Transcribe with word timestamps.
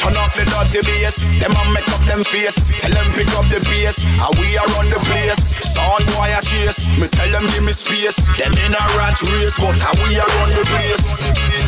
Turn 0.00 0.16
up 0.16 0.34
the 0.34 0.44
dirty 0.44 0.82
bass 0.82 1.22
Them 1.38 1.54
a 1.54 1.70
make 1.70 1.88
up 1.90 2.02
them 2.10 2.24
face 2.24 2.58
Tell 2.80 2.90
them 2.90 3.06
pick 3.14 3.28
up 3.38 3.46
the 3.54 3.60
bass 3.70 4.02
And 4.02 4.34
we 4.40 4.58
are 4.58 4.66
on 4.82 4.90
the 4.90 4.98
place 5.06 5.58
Sound 5.62 6.04
boy 6.18 6.30
a 6.34 6.42
chase 6.42 6.86
Me 6.98 7.06
tell 7.06 7.28
them 7.30 7.46
give 7.54 7.62
me 7.62 7.70
space 7.72 8.14
Them 8.38 8.50
in 8.66 8.74
a 8.74 8.82
rat 8.98 9.18
race 9.22 9.54
But 9.58 9.78
how 9.78 9.94
we 10.10 10.18
are 10.18 10.30
on 10.42 10.48
the 10.50 10.62
place 10.74 11.65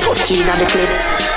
dirty, 0.00 0.14
dirty 0.14 0.34
in 0.42 0.46
the 0.58 0.66
clip. 0.66 0.88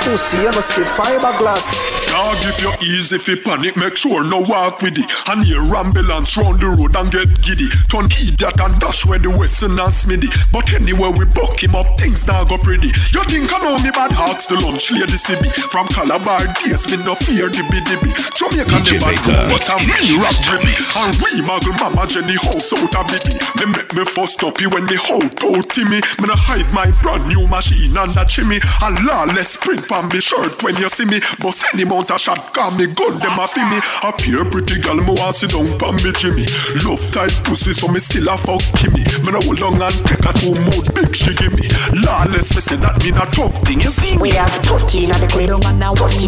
Pussy, 0.02 0.38
you 0.38 0.44
know, 0.50 0.60
see 0.60 0.82
fiberglass. 0.82 1.64
Dog, 2.08 2.36
if 2.40 2.62
you're 2.62 2.72
easy, 2.96 3.16
if 3.16 3.28
you 3.28 3.36
panic, 3.36 3.76
make 3.76 3.96
sure 3.96 4.24
no 4.24 4.40
walk 4.40 4.80
with 4.80 4.96
it. 4.96 5.04
And 5.28 5.44
hear 5.44 5.60
ambulance 5.76 6.34
round 6.36 6.60
the 6.60 6.68
road 6.70 6.96
and 6.96 7.10
get 7.12 7.28
giddy. 7.42 7.68
Turn 7.92 8.08
that 8.08 8.56
and 8.62 8.78
dash 8.80 9.04
where 9.04 9.18
the 9.18 9.28
western 9.30 9.78
and 9.78 9.92
smitty. 9.92 10.32
But 10.50 10.72
anyway, 10.72 11.12
we 11.12 11.24
buck 11.26 11.60
him 11.62 11.76
up, 11.76 12.00
things 12.00 12.26
now 12.26 12.42
go 12.44 12.56
pretty. 12.56 12.88
You 13.12 13.22
think 13.28 13.52
I 13.52 13.58
know 13.60 13.76
me 13.84 13.90
bad 13.92 14.12
hearts, 14.12 14.46
to 14.48 14.54
lunch 14.56 14.90
lady 14.90 15.18
city. 15.20 15.50
From 15.68 15.86
Calabar, 15.92 16.48
days 16.64 16.88
me 16.88 16.96
no 17.04 17.14
fear 17.14 17.50
the 17.52 17.60
bidibby. 17.68 18.10
Jamaica 18.34 18.80
never 18.80 19.12
do, 19.22 19.34
but 19.52 19.62
I'm 19.68 19.82
real 19.84 20.24
rap 20.24 20.38
baby. 20.56 20.72
And 21.04 21.12
we 21.20 21.30
muggle 21.44 21.76
mama 21.76 22.08
Jenny 22.08 22.38
house 22.40 22.72
out 22.72 22.94
a 22.96 23.02
baby. 23.12 23.36
Me 23.60 23.64
make 23.76 23.92
me 23.92 24.04
first 24.08 24.40
stop 24.40 24.56
you 24.62 24.70
when 24.72 24.86
the 24.88 24.96
whole 24.96 25.26
told 25.36 25.68
Timmy. 25.76 26.00
Me 26.22 26.24
no 26.24 26.34
hide 26.38 26.70
my 26.72 26.88
brand 27.04 27.28
new 27.28 27.46
machine 27.46 27.94
and 27.98 28.14
a 28.16 28.24
chimney. 28.24 28.47
Me 28.48 28.58
A 28.80 28.88
lawless 29.04 29.56
print 29.60 29.84
on 29.92 30.08
me 30.08 30.20
shirt 30.24 30.62
when 30.62 30.74
you 30.76 30.88
see 30.88 31.04
me. 31.04 31.20
boss 31.40 31.62
any 31.74 31.84
mount 31.84 32.08
a 32.10 32.16
shot, 32.16 32.54
call 32.54 32.70
me 32.70 32.86
gun, 32.86 33.18
them 33.18 33.38
a 33.38 33.46
fi 33.46 33.60
me. 33.68 33.76
A 34.02 34.10
pure 34.10 34.46
pretty 34.50 34.80
girl, 34.80 34.94
me 34.96 35.04
want 35.04 35.34
sit 35.36 35.50
down 35.50 35.66
pon 35.78 35.96
me 35.96 36.10
Jimmy. 36.16 36.46
Love 36.82 37.04
tight 37.12 37.28
pussy, 37.44 37.74
so 37.74 37.88
me 37.88 38.00
still 38.00 38.26
a 38.26 38.38
fuck 38.38 38.62
Kimmy. 38.80 39.04
Me 39.20 39.32
no 39.36 39.40
hold 39.44 39.60
long 39.60 39.78
and 39.84 39.92
take 40.08 40.24
a 40.24 40.32
two 40.40 40.56
mode 40.64 40.88
big 40.96 41.12
she 41.14 41.34
give 41.36 41.52
me. 41.60 41.68
Lawless, 42.00 42.48
me 42.56 42.62
say 42.64 42.76
that 42.80 42.96
me 43.04 43.12
not 43.12 43.28
top 43.36 43.52
thing, 43.68 43.82
you 43.82 43.90
see 43.90 44.16
me. 44.16 44.22
We 44.22 44.30
have 44.40 44.48
13 44.64 45.10
at 45.12 45.20
the 45.20 45.26
club, 45.28 45.60
13 45.60 45.82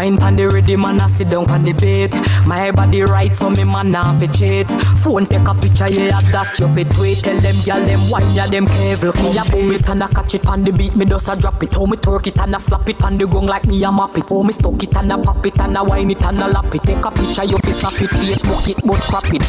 Wine 0.00 0.16
pan 0.16 0.34
the 0.34 0.48
rhythm 0.48 0.86
and 0.86 0.98
I 0.98 1.08
sit 1.08 1.28
down 1.28 1.44
pan 1.44 1.62
the 1.62 1.74
beat. 1.74 2.16
My 2.48 2.70
body 2.70 3.02
right, 3.02 3.36
so 3.36 3.50
me 3.50 3.64
man 3.64 3.94
off 3.94 4.22
it 4.22 4.32
cheat. 4.32 4.66
Phone 4.96 5.26
take 5.26 5.46
a 5.46 5.52
picture, 5.52 5.92
yeah, 5.92 6.16
that 6.32 6.56
you 6.58 6.74
fit 6.74 6.88
tweet. 6.96 7.18
Tell 7.20 7.36
them, 7.36 7.52
yeah, 7.68 7.78
them 7.84 8.00
wine, 8.08 8.24
yeah, 8.32 8.46
them 8.46 8.64
careful. 8.64 9.12
Me 9.20 9.36
a 9.36 9.44
pull 9.44 9.70
it 9.72 9.86
and 9.90 10.02
I 10.02 10.06
catch 10.08 10.34
it 10.34 10.46
on 10.48 10.64
the 10.64 10.72
beat. 10.72 10.96
Me 10.96 11.04
just 11.04 11.28
a 11.28 11.36
drop 11.36 11.62
it. 11.62 11.76
Oh, 11.76 11.84
me 11.84 11.98
twerk 11.98 12.26
it 12.28 12.40
and 12.40 12.54
I 12.54 12.56
slap 12.56 12.88
it 12.88 12.96
on 13.04 13.18
the 13.18 13.26
gong 13.26 13.44
like 13.44 13.66
me 13.66 13.84
a 13.84 13.92
map 13.92 14.16
it. 14.16 14.24
Oh, 14.30 14.42
me 14.42 14.52
stuck 14.54 14.82
it 14.82 14.96
and 14.96 15.12
I 15.12 15.22
pop 15.22 15.44
it 15.44 15.60
and 15.60 15.76
I 15.76 15.82
wine 15.82 16.10
it 16.10 16.24
and 16.24 16.40
I 16.42 16.48
lap 16.48 16.74
it. 16.74 16.80
Take 16.82 17.04
a 17.04 17.10
picture, 17.10 17.44
you 17.44 17.58
fit 17.58 17.74
snap 17.74 18.00
it, 18.00 18.08
face 18.08 18.40
Facebook 18.40 18.70
it, 18.72 18.80
but 18.82 19.00
crap 19.04 19.28
it. 19.36 19.42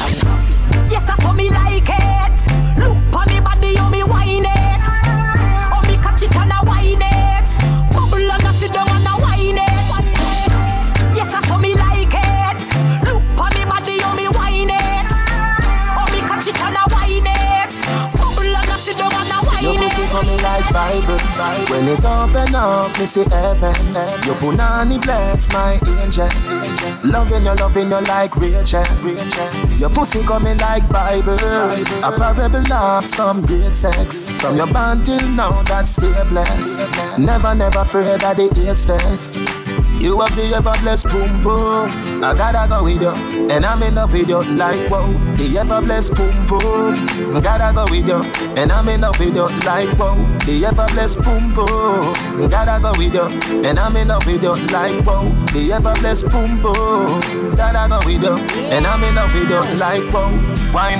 Yes, 0.91 1.07
I 1.09 1.15
saw 1.15 1.31
me 1.31 1.49
like 1.49 1.87
it. 1.87 2.20
like 20.69 20.73
Bible. 20.73 21.73
When 21.73 21.87
it 21.87 22.03
open 22.05 22.55
up, 22.55 22.97
me 22.99 23.05
see 23.05 23.23
heaven. 23.23 23.75
Your 24.25 24.35
punani 24.35 25.01
bless 25.01 25.51
my 25.51 25.79
angel. 26.03 26.29
Loving 27.09 27.45
you, 27.45 27.53
loving 27.55 27.89
you 27.89 28.01
like 28.01 28.35
Rachel. 28.37 28.85
Your 29.77 29.89
pussy 29.89 30.23
coming 30.23 30.57
like 30.59 30.87
Bible. 30.89 31.37
I 31.39 31.83
A 32.03 32.11
parable 32.17 32.63
some 33.03 33.45
great 33.45 33.75
sex. 33.75 34.29
From 34.29 34.57
your 34.57 34.67
band 34.67 35.05
till 35.05 35.27
now, 35.29 35.63
that's 35.63 35.91
stay 35.91 36.13
blessed. 36.29 36.87
Never, 37.17 37.55
never 37.55 37.83
fear 37.85 38.17
that 38.17 38.37
the 38.37 38.69
AIDS 38.69 38.85
test. 38.85 39.37
You 40.01 40.19
have 40.19 40.35
the 40.35 40.45
ever 40.45 40.73
blessed 40.81 41.09
boom 41.09 41.41
boom. 41.43 42.23
I 42.23 42.33
gotta 42.33 42.67
go 42.67 42.83
with 42.83 43.03
you, 43.03 43.11
and 43.51 43.63
I'm 43.63 43.83
in 43.83 43.93
love 43.93 44.11
with 44.13 44.27
you. 44.29 44.41
Like 44.41 44.89
wow, 44.89 45.05
the 45.37 45.55
ever 45.59 45.79
blessed 45.79 46.15
boom 46.15 46.47
boom. 46.47 47.37
I 47.37 47.39
gotta 47.39 47.71
go 47.75 47.85
with 47.85 48.07
you, 48.07 48.23
and 48.59 48.71
I'm 48.71 48.89
in 48.89 49.01
love 49.01 49.19
with 49.19 49.35
you. 49.35 49.45
Like 49.59 49.95
wow, 49.99 50.15
the 50.43 50.65
ever 50.65 50.87
blessed 50.91 51.21
boom 51.21 51.53
boom. 51.53 52.15
I 52.41 52.47
gotta 52.49 52.81
go 52.81 52.93
with 52.97 53.13
you, 53.13 53.27
and 53.63 53.77
I'm 53.77 53.95
in 53.95 54.07
love 54.07 54.25
with 54.25 54.41
you. 54.41 54.55
Like 54.73 55.05
wow, 55.05 55.21
the 55.53 55.71
ever 55.71 55.93
blessed 55.99 56.31
boom 56.31 56.63
boom. 56.63 57.53
Gotta 57.55 57.85
go 57.87 57.99
with 58.03 58.23
you, 58.23 58.37
and 58.73 58.87
I'm 58.87 59.03
in 59.03 59.13
love 59.13 59.31
with 59.35 59.51
you. 59.51 59.77
Like 59.77 60.11
wow, 60.11 60.33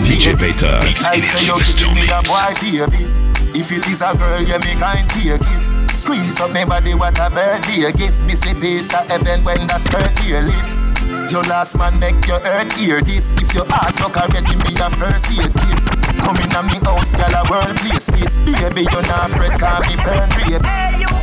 DJ 0.06 0.38
Beta, 0.38 0.78
I 0.84 1.18
say 1.26 1.50
you 1.50 2.78
give 2.78 2.92
me 2.94 3.60
If 3.60 3.72
it 3.72 3.88
is 3.90 4.04
a 4.04 4.14
girl, 4.16 4.42
you 4.42 4.46
yeah, 4.48 4.58
me 4.60 4.76
kind 4.80 5.10
take 5.10 5.42
it. 5.42 5.71
Squeeze 6.02 6.40
up 6.40 6.50
my 6.50 6.66
body, 6.66 6.96
what 6.96 7.16
a 7.20 7.30
birdie. 7.30 7.92
Give 7.92 8.20
me 8.24 8.34
see 8.34 8.56
piece 8.56 8.92
of 8.92 9.06
heaven 9.06 9.44
when 9.44 9.68
that's 9.68 9.86
hurt 9.86 10.18
here. 10.18 10.42
Live. 10.42 11.32
Your 11.32 11.44
last 11.44 11.78
man 11.78 12.00
make 12.00 12.26
your 12.26 12.40
earth 12.44 12.72
hear 12.72 13.02
this. 13.04 13.32
If 13.34 13.54
your 13.54 13.66
heart 13.70 14.00
look 14.02 14.18
already, 14.18 14.56
me 14.56 14.74
a 14.82 14.90
first 14.90 15.30
year 15.30 15.48
kid. 15.48 16.18
Come 16.18 16.38
in 16.38 16.56
on 16.56 16.66
me 16.66 16.80
house, 16.80 17.14
girl, 17.14 17.36
a 17.36 17.48
world 17.52 17.78
place. 17.78 18.08
This 18.08 18.36
baby, 18.38 18.82
you're 18.92 19.04
not 19.04 19.30
afraid, 19.30 19.60
call 19.60 19.80
me 19.82 19.96
burn 19.98 20.30
rape. 20.42 21.21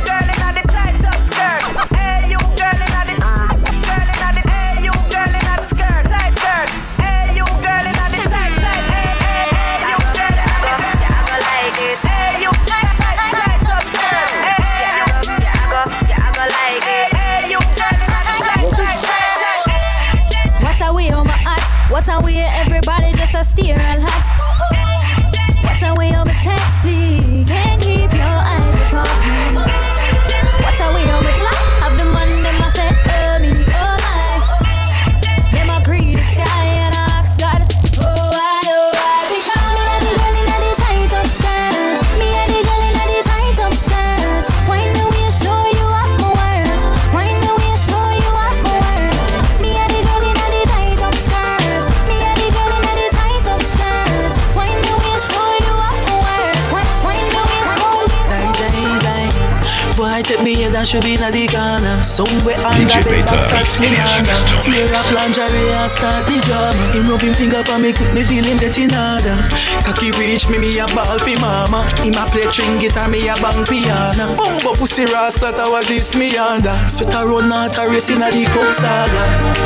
I 60.79 60.83
should 60.85 61.03
be 61.03 61.15
in 61.15 61.19
the 61.19 61.43
corner. 61.51 61.99
Somewhere 62.07 62.55
under 62.63 63.03
the 63.03 63.19
box 63.27 63.51
at 63.51 63.67
Milana. 63.83 64.31
Tear 64.63 64.87
up 64.95 65.07
lingerie 65.11 65.75
and 65.75 65.91
start 65.91 66.23
the 66.23 66.39
drama. 66.47 66.71
Him 66.95 67.11
rubbing 67.11 67.35
finger 67.35 67.59
for 67.67 67.75
me, 67.83 67.91
keep 67.91 68.07
me 68.15 68.23
feeling 68.23 68.55
getting 68.63 68.87
harder. 68.87 69.35
Cocky 69.83 70.15
reach 70.15 70.47
me, 70.47 70.55
me 70.55 70.79
a 70.79 70.87
ball 70.95 71.19
for 71.19 71.35
mama. 71.43 71.83
Him 71.99 72.15
a 72.15 72.23
play 72.31 72.47
string 72.47 72.79
guitar, 72.79 73.11
me 73.11 73.19
a 73.27 73.35
bang 73.43 73.59
piano. 73.67 74.39
Bumbo 74.39 74.71
pussy 74.71 75.03
rascal, 75.03 75.51
that 75.51 75.67
was 75.67 75.83
this 75.91 76.15
me 76.15 76.31
under. 76.39 76.71
Sweat 76.87 77.11
a 77.11 77.27
run 77.27 77.51
out 77.51 77.75
a 77.75 77.83
race 77.83 78.07
in 78.07 78.23
the 78.23 78.31
coke 78.55 78.71
saga. 78.71 79.11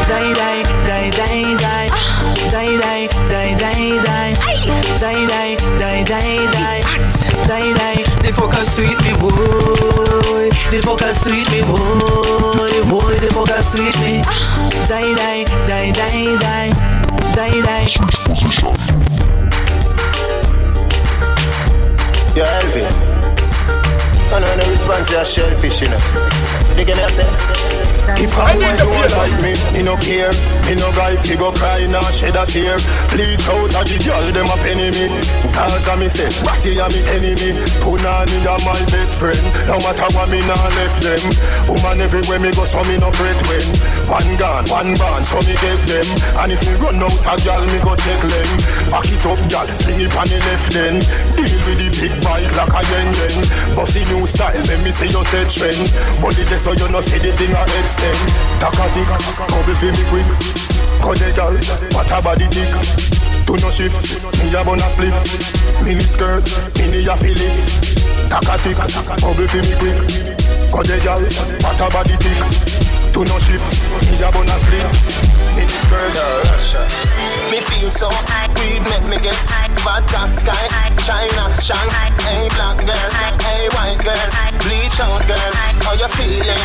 Die, 0.09 0.33
die, 0.33 0.65
die, 0.89 1.13
die, 1.13 1.45
die. 1.61 1.93
Die, 2.49 2.73
die, 2.73 3.05
die, 3.29 3.53
die, 3.61 3.93
die. 4.01 4.33
Die, 4.97 5.21
die, 5.29 5.61
die, 5.77 5.77
die, 5.77 6.03
die. 6.09 6.81
Die, 7.45 7.69
die. 7.69 8.01
The 8.25 8.33
fuck 8.33 8.53
sweet 8.65 8.97
me 9.05 9.13
boy. 9.21 10.49
The 10.71 10.81
fuck 10.81 11.02
focus 11.05 11.25
sweet 11.25 11.49
me, 11.51 11.61
boy, 11.61 12.87
boy, 12.89 13.15
the 13.19 13.29
focus 13.33 13.73
sweet 13.73 13.97
me. 13.99 14.21
Die, 14.87 15.15
die, 15.15 15.43
die, 15.67 15.91
die, 15.91 16.69
die, 16.71 16.71
die, 17.35 17.61
die. 17.61 17.87
Yo, 22.39 22.45
Elvis. 22.45 23.07
I 24.31 24.39
know 24.39 24.57
the 24.57 24.69
response 24.71 25.09
to 25.09 25.15
your 25.15 25.25
shellfish, 25.25 25.81
you 25.81 25.89
know. 25.89 26.75
You 26.77 26.85
get 26.85 26.95
me 26.95 27.03
i 27.03 27.82
if 28.19 28.35
a 28.35 28.51
need 28.59 28.75
don't 28.83 29.15
like 29.15 29.31
me, 29.39 29.51
me 29.71 29.79
no 29.81 29.95
care. 29.95 30.35
Me 30.67 30.75
no 30.75 30.91
guy 30.95 31.15
fi 31.15 31.35
go 31.39 31.51
cry 31.55 31.87
nor 31.87 32.03
shed 32.11 32.35
a 32.35 32.43
tear. 32.43 32.75
Bleach 33.15 33.47
out 33.47 33.71
a 33.79 33.81
the 33.87 33.95
girl 34.03 34.25
them 34.31 34.47
a 34.51 34.57
penny 34.59 34.91
me. 34.91 35.07
Cause 35.55 35.87
I 35.87 35.95
me 35.95 36.11
say, 36.11 36.27
Ratty 36.43 36.79
a 36.83 36.87
me 36.91 36.99
enemy. 37.15 37.55
Punani 37.79 38.43
a 38.43 38.59
my 38.67 38.75
best 38.91 39.15
friend. 39.15 39.39
No 39.71 39.79
matter 39.87 40.03
what 40.11 40.27
me 40.27 40.43
nah 40.43 40.59
left 40.75 40.99
them. 40.99 41.23
Woman 41.71 42.03
everywhere 42.03 42.39
me 42.43 42.51
go, 42.51 42.67
so 42.67 42.83
me 42.83 42.99
no 42.99 43.07
fret 43.11 43.39
when. 43.47 43.63
One 44.11 44.31
gun, 44.35 44.67
one 44.67 44.91
band, 44.99 45.23
so 45.23 45.39
me 45.47 45.55
get 45.63 45.79
them. 45.87 46.07
And 46.43 46.51
if 46.51 46.59
me 46.67 46.75
run 46.83 46.99
out 46.99 47.23
a 47.23 47.39
girl, 47.39 47.63
me 47.71 47.79
go 47.87 47.95
check 47.95 48.19
them. 48.19 48.49
Pack 48.91 49.07
it 49.07 49.23
up, 49.23 49.39
girl, 49.47 49.67
bring 49.87 50.03
it 50.03 50.11
on 50.11 50.27
the 50.27 50.37
left 50.51 50.75
then. 50.75 50.99
Deal 51.39 51.55
with 51.71 51.79
the 51.79 51.87
big 52.03 52.11
bike 52.19 52.51
like 52.59 52.75
a 52.75 52.81
yen 52.83 53.07
yen. 53.15 53.37
Bossy 53.79 54.03
new 54.11 54.27
style, 54.27 54.51
let 54.67 54.79
me 54.83 54.91
see 54.91 55.07
you 55.07 55.23
set 55.31 55.47
trend. 55.47 55.81
Only 56.19 56.43
this 56.51 56.67
so 56.67 56.75
you 56.75 56.87
no 56.91 56.99
see 56.99 57.19
the 57.23 57.31
thing 57.39 57.55
I 57.55 57.63
extend. 57.93 58.17
Takatik, 58.57 59.05
couple 59.05 59.75
feel 59.77 59.93
me 59.93 60.03
quick. 60.09 60.27
Cause 61.03 61.21
girl, 61.37 61.53
what 61.93 62.09
a 62.09 62.17
body 62.21 62.47
tick. 62.49 62.69
Do 63.45 63.57
no 63.61 63.69
shift, 63.69 64.23
me 64.39 64.49
a 64.55 64.63
bun 64.63 64.79
a 64.81 64.89
split. 64.89 65.13
Mini 65.85 66.01
skirt, 66.01 66.43
mini 66.79 67.05
a 67.05 67.15
feel 67.15 67.37
it. 67.37 67.55
Takatik, 68.31 68.75
couple 69.21 69.47
fi 69.47 69.61
me 69.61 69.73
quick. 69.77 69.99
Cause 70.73 70.93
girl, 71.03 71.21
what 71.61 71.79
a 71.81 71.87
body 71.93 72.15
tick 72.17 72.89
to 73.13 73.23
no 73.29 73.37
shift. 73.37 73.69
Me 74.09 74.17
a 74.25 74.29
bona 74.33 74.57
sleep 74.57 74.89
in 75.53 75.69
this 75.69 75.73
murder 75.89 76.27
rush. 76.49 76.73
Me 77.53 77.61
feel 77.61 77.89
so 77.93 78.09
high, 78.25 78.49
weed 78.57 78.81
make 78.89 79.05
me 79.05 79.17
get 79.21 79.37
high. 79.53 79.69
Vodka, 79.85 80.25
sky, 80.33 80.65
China, 81.05 81.45
Shanghai. 81.61 82.09
Hey 82.25 82.49
black 82.57 82.81
girl, 82.81 83.11
hey 83.45 83.69
white 83.77 84.01
girl, 84.01 84.27
bleach 84.65 84.97
out 84.97 85.21
girl. 85.29 85.53
How 85.85 85.93
you 85.93 86.09
feeling? 86.17 86.63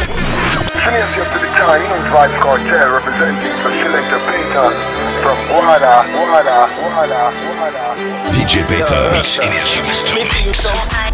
Sending 0.73 1.05
yourself 1.21 1.29
to 1.37 1.37
the 1.37 1.51
Chinese 1.53 2.07
Vibes 2.17 2.39
Cartel 2.41 2.87
representing 2.97 3.55
for 3.61 3.71
Selector 3.85 4.21
Payton 4.25 4.75
from 5.21 5.37
Guada, 5.53 6.09
Guada, 6.17 6.59
Guada, 6.81 7.23
Guada. 7.45 8.18
DJ 8.31 8.67
Beta 8.69 9.09
Mix 9.13 9.39
Energy 9.39 9.81
Master 9.89 10.15
Mix. 10.33 10.69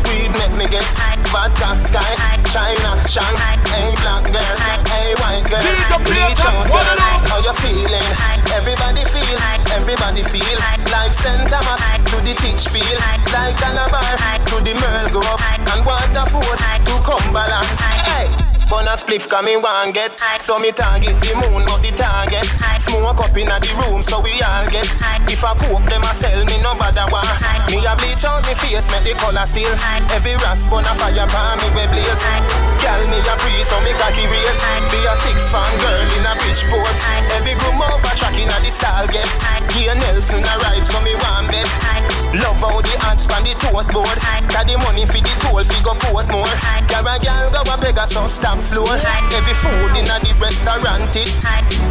Weed 0.08 0.30
make 0.36 0.54
me 0.58 0.66
get 0.68 0.84
vodka, 1.30 1.76
sky, 1.78 2.02
China, 2.46 2.98
hey 3.70 3.94
black 4.02 4.24
girl, 4.30 4.54
hey 4.90 5.14
white 5.20 5.44
girl, 5.48 5.62
how 6.42 7.40
you 7.40 7.52
feeling? 7.62 8.08
Everybody 8.54 9.04
feel, 9.04 9.38
everybody 9.74 10.22
feel, 10.22 10.58
like 10.92 11.14
St. 11.14 11.48
Thomas 11.50 11.82
to 12.10 12.16
the 12.22 12.34
feel, 12.42 12.98
like 12.98 13.56
Calabar 13.56 14.16
to 14.46 14.56
the 14.62 14.74
Merle 14.74 15.20
Grove, 15.20 15.42
and 15.52 15.86
Waterford 15.86 16.58
to 16.58 16.94
Cumberland. 17.02 17.66
Hey 18.04 18.43
on 18.74 18.88
a 18.90 18.94
spliff 18.98 19.30
cause 19.30 19.44
me 19.46 19.54
want 19.56 19.94
get 19.94 20.10
Aye. 20.34 20.38
So 20.42 20.58
me 20.58 20.74
target 20.74 21.14
the 21.22 21.32
moon 21.38 21.62
but 21.70 21.78
the 21.80 21.94
target 21.94 22.42
Aye. 22.66 22.82
Smoke 22.82 23.22
up 23.22 23.34
in 23.38 23.46
the 23.46 23.58
room 23.78 24.02
so 24.02 24.18
we 24.20 24.34
all 24.42 24.66
get 24.68 24.84
Aye. 25.06 25.22
If 25.30 25.46
I 25.46 25.54
cook 25.54 25.82
them 25.86 26.02
I 26.02 26.10
sell 26.12 26.42
me 26.42 26.58
no 26.60 26.74
bother 26.74 27.06
one 27.08 27.26
Me 27.70 27.78
a 27.86 27.94
bleach 27.94 28.26
out 28.26 28.42
me 28.50 28.54
face 28.58 28.90
make 28.90 29.06
the 29.06 29.14
color 29.22 29.46
steel 29.46 29.70
Every 30.10 30.34
rasp 30.42 30.74
on 30.74 30.82
a 30.84 30.92
fire 30.98 31.22
pan 31.30 31.56
me 31.62 31.68
we 31.78 31.84
blaze 31.88 32.22
Girl 32.82 33.02
me 33.06 33.18
a 33.22 33.34
breeze 33.46 33.70
so 33.70 33.78
me 33.86 33.94
cocky 33.96 34.26
race 34.26 34.62
Be 34.90 34.98
a 35.06 35.14
six 35.22 35.46
fan 35.46 35.70
girl 35.78 36.02
in 36.18 36.24
a 36.26 36.34
bridgeport 36.42 36.94
Every 37.38 37.54
groom 37.62 37.78
over 37.78 38.12
tracking 38.18 38.50
a 38.50 38.58
the 38.58 38.74
style 38.74 39.06
get 39.08 39.28
Gia 39.70 39.94
Nelson 40.02 40.42
a 40.42 40.54
ride 40.66 40.82
so 40.86 40.98
me 41.06 41.14
one 41.22 41.46
bet 41.46 42.23
Love 42.42 42.58
how 42.58 42.80
the 42.82 42.90
ants 43.06 43.30
span 43.30 43.46
the 43.46 43.54
toast 43.62 43.94
board. 43.94 44.10
Got 44.50 44.66
the 44.66 44.74
money 44.82 45.06
for 45.06 45.22
the 45.22 45.30
toll, 45.38 45.62
figure 45.62 45.94
port 46.02 46.26
more. 46.34 46.50
Girl 46.90 47.06
a 47.06 47.14
girl 47.22 47.44
go 47.54 47.60
a 47.62 47.76
Pegasus 47.78 48.26
stamp 48.42 48.58
floor. 48.58 48.90
Every 49.38 49.54
food 49.54 49.94
in 49.94 50.10
a 50.10 50.18
the 50.18 50.34
restaurant 50.42 51.14
it. 51.14 51.30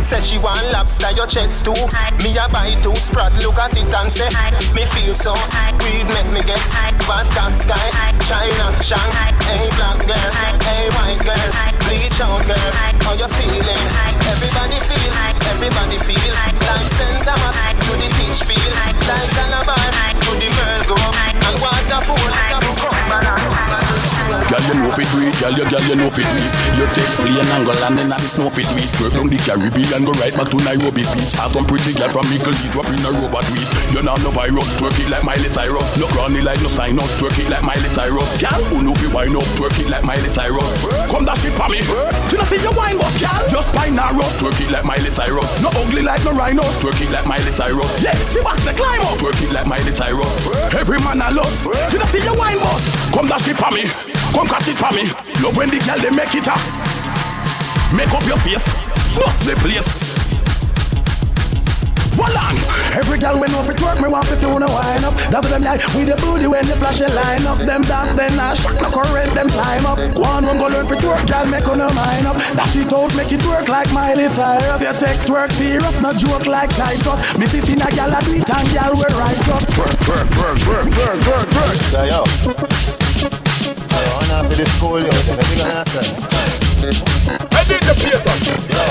Say 0.03 0.19
she 0.19 0.37
want 0.43 0.59
lobster, 0.75 1.15
your 1.15 1.31
chest 1.31 1.63
too. 1.63 1.79
Me 2.27 2.35
a 2.35 2.43
buy 2.51 2.75
two 2.83 2.91
sprat, 2.99 3.31
look 3.39 3.55
at 3.55 3.71
it 3.79 3.87
and 3.95 4.11
say, 4.11 4.27
me 4.75 4.83
feel 4.83 5.15
so. 5.15 5.31
Weed 5.79 6.11
make 6.11 6.27
me 6.35 6.41
get 6.43 6.59
vodka 7.07 7.47
sky. 7.55 7.79
China, 8.27 8.67
Shanghai, 8.83 9.31
hey 9.47 9.63
black 9.79 10.03
girl, 10.03 10.31
hey 10.67 10.91
white 10.99 11.23
girl, 11.23 11.47
bleach 11.87 12.19
out 12.19 12.43
girl. 12.43 12.71
How 13.07 13.15
you 13.15 13.31
feeling? 13.31 14.19
Everybody 14.31 14.79
feel, 14.87 15.13
everybody 15.51 15.97
feel 16.07 16.33
Like 16.33 16.55
St. 16.95 17.23
Thomas, 17.27 17.55
to 17.75 17.91
the 17.99 18.07
teach 18.15 18.39
feel 18.47 18.71
Like 18.79 18.95
Calabar, 19.35 19.75
to 19.75 20.31
the 20.39 20.47
Mergo 20.47 20.97
And 21.11 21.61
water 21.61 21.99
pool, 22.07 22.87
come 22.87 22.89
back 23.11 23.52
Girl, 24.49 24.61
you 24.65 24.75
know 24.81 24.91
fit 24.97 25.09
weed, 25.13 25.35
girl, 25.37 25.53
you 25.53 25.65
girl, 25.69 25.85
you 25.85 25.95
know 25.95 26.09
fit 26.09 26.25
weed. 26.33 26.51
You 26.77 26.85
take 26.97 27.05
plane 27.21 27.37
and 27.37 27.63
go 27.69 27.73
land 27.85 28.01
in 28.01 28.09
the 28.09 28.17
snow 28.25 28.49
fit 28.49 28.65
weed. 28.73 28.89
Trip 28.97 29.13
down 29.13 29.29
the 29.29 29.37
Caribbean, 29.45 30.01
go 30.09 30.13
right 30.17 30.33
back 30.33 30.49
to 30.49 30.57
Nairobi 30.65 31.05
Beach. 31.05 31.33
Have 31.37 31.53
some 31.53 31.69
pretty 31.69 31.93
girl 31.93 32.09
from 32.09 32.25
Mickleys, 32.33 32.65
in 32.73 33.05
a 33.05 33.11
robot 33.21 33.45
weed. 33.53 33.67
You 33.93 34.01
know 34.01 34.17
no 34.25 34.33
virus, 34.33 34.65
twerk 34.81 34.97
it 34.97 35.09
like 35.13 35.21
Miley 35.21 35.53
Cyrus. 35.53 35.85
No 36.01 36.09
granny 36.17 36.41
like 36.41 36.57
no 36.65 36.69
sinus, 36.69 37.13
twerk 37.21 37.37
it 37.37 37.45
like 37.53 37.61
Miley 37.61 37.85
Cyrus. 37.93 38.25
Girl, 38.41 38.57
who 38.73 38.81
know 38.81 38.97
fit 38.97 39.13
wine 39.13 39.37
up, 39.37 39.45
twerk 39.53 39.77
it 39.77 39.89
like 39.93 40.01
Miley 40.03 40.29
Cyrus. 40.33 40.69
Come 41.13 41.25
that 41.29 41.37
shit 41.37 41.53
for 41.53 41.69
me. 41.69 41.77
you 41.85 41.93
know 42.41 42.45
see 42.49 42.57
your 42.57 42.73
wine 42.73 42.97
boss, 42.97 43.13
girl? 43.21 43.37
Just 43.53 43.69
spine 43.69 43.93
narrows, 43.93 44.33
twerk 44.41 44.57
it 44.57 44.73
like 44.73 44.81
Miley 44.85 45.13
Cyrus. 45.13 45.61
No 45.61 45.69
ugly 45.77 46.01
like 46.01 46.25
no 46.25 46.33
rhino, 46.33 46.65
twerk 46.81 46.97
it 46.97 47.13
like 47.13 47.29
Miley 47.29 47.53
Cyrus. 47.53 48.01
Yeah, 48.01 48.17
see 48.25 48.41
back 48.41 48.57
the 48.65 48.73
climb 48.73 49.05
up, 49.05 49.13
twerk 49.21 49.37
it 49.45 49.53
like 49.53 49.69
Miley 49.69 49.93
Cyrus. 49.93 50.33
Every 50.73 50.97
man 51.05 51.21
I 51.21 51.29
love, 51.29 51.53
you 51.93 52.01
know 52.01 52.09
see 52.09 52.25
your 52.25 52.33
wine 52.33 52.57
boss? 52.57 52.81
Come 53.13 53.29
that 53.29 53.37
shit 53.45 53.53
for 53.61 53.69
me. 53.69 53.85
Come 54.33 54.47
catch 54.47 54.67
it 54.67 54.77
for 54.81 54.89
me. 54.89 55.13
Love 55.45 55.53
when 55.55 55.69
the 55.69 55.77
girl 55.85 55.99
they 56.01 56.09
make 56.09 56.33
it 56.33 56.49
up. 56.49 56.57
Make 57.93 58.09
up 58.09 58.25
your 58.25 58.41
face. 58.41 58.65
Bust 59.13 59.45
the 59.45 59.53
place. 59.61 59.85
Wallang. 62.17 62.57
Every 62.97 63.21
girl 63.21 63.37
when 63.37 63.53
off 63.53 63.69
it 63.69 63.77
work, 63.81 64.01
me 64.01 64.09
want 64.09 64.25
to 64.25 64.35
you 64.41 64.49
wanna 64.49 64.65
wind 64.73 65.05
up. 65.05 65.13
Double 65.29 65.49
them 65.53 65.61
like 65.61 65.85
with 65.93 66.09
the 66.09 66.17
booty 66.17 66.47
when 66.49 66.65
the 66.65 66.73
flash 66.81 66.97
line 67.13 67.45
up. 67.45 67.61
Them 67.61 67.85
that 67.85 68.09
then 68.17 68.33
I 68.41 68.57
shock 68.57 68.73
the 68.81 68.89
current, 68.89 69.33
them 69.37 69.49
time 69.53 69.85
up. 69.85 70.01
One 70.17 70.45
one 70.49 70.57
go 70.57 70.65
learn 70.65 70.89
for 70.89 70.97
twerk, 70.97 71.21
girl 71.29 71.45
make 71.45 71.69
on 71.69 71.85
mind 71.93 72.25
up. 72.25 72.37
Dash 72.57 72.73
it 72.75 72.89
out, 72.89 73.13
make 73.13 73.29
it 73.29 73.45
work 73.45 73.69
like 73.69 73.93
Miley 73.93 74.33
fire 74.33 74.65
up. 74.73 74.81
You 74.81 74.93
take 74.97 75.21
twerk 75.29 75.53
fear 75.61 75.77
up, 75.85 75.93
no 76.01 76.09
joke 76.09 76.49
like 76.49 76.73
tight 76.73 77.05
up. 77.05 77.21
Me 77.37 77.45
fit 77.45 77.69
in 77.69 77.85
a 77.85 77.89
gal 77.93 78.09
a 78.09 78.17
do 78.25 78.33
it 78.33 78.49
and 78.49 78.67
gal 78.73 78.93
we 78.97 79.05
right 79.13 79.39
up. 79.53 79.61
Work, 79.77 79.93
work, 80.09 80.27
work, 80.41 80.57
work, 80.65 80.89
work, 80.89 80.89
work, 80.97 81.19
work, 81.29 81.49
work. 81.53 81.77
Yeah, 81.93 82.05
yo 82.09 82.82
now 84.33 84.43
for 84.49 84.55
the 84.57 84.65
school, 84.65 84.99
yo. 85.01 85.11
Everything 85.29 85.59
gonna 85.61 85.75
happen. 85.77 86.05
I 87.53 87.61
did 87.69 87.81
the 87.87 87.93
Peter. 87.93 88.35
Yo. 88.49 88.85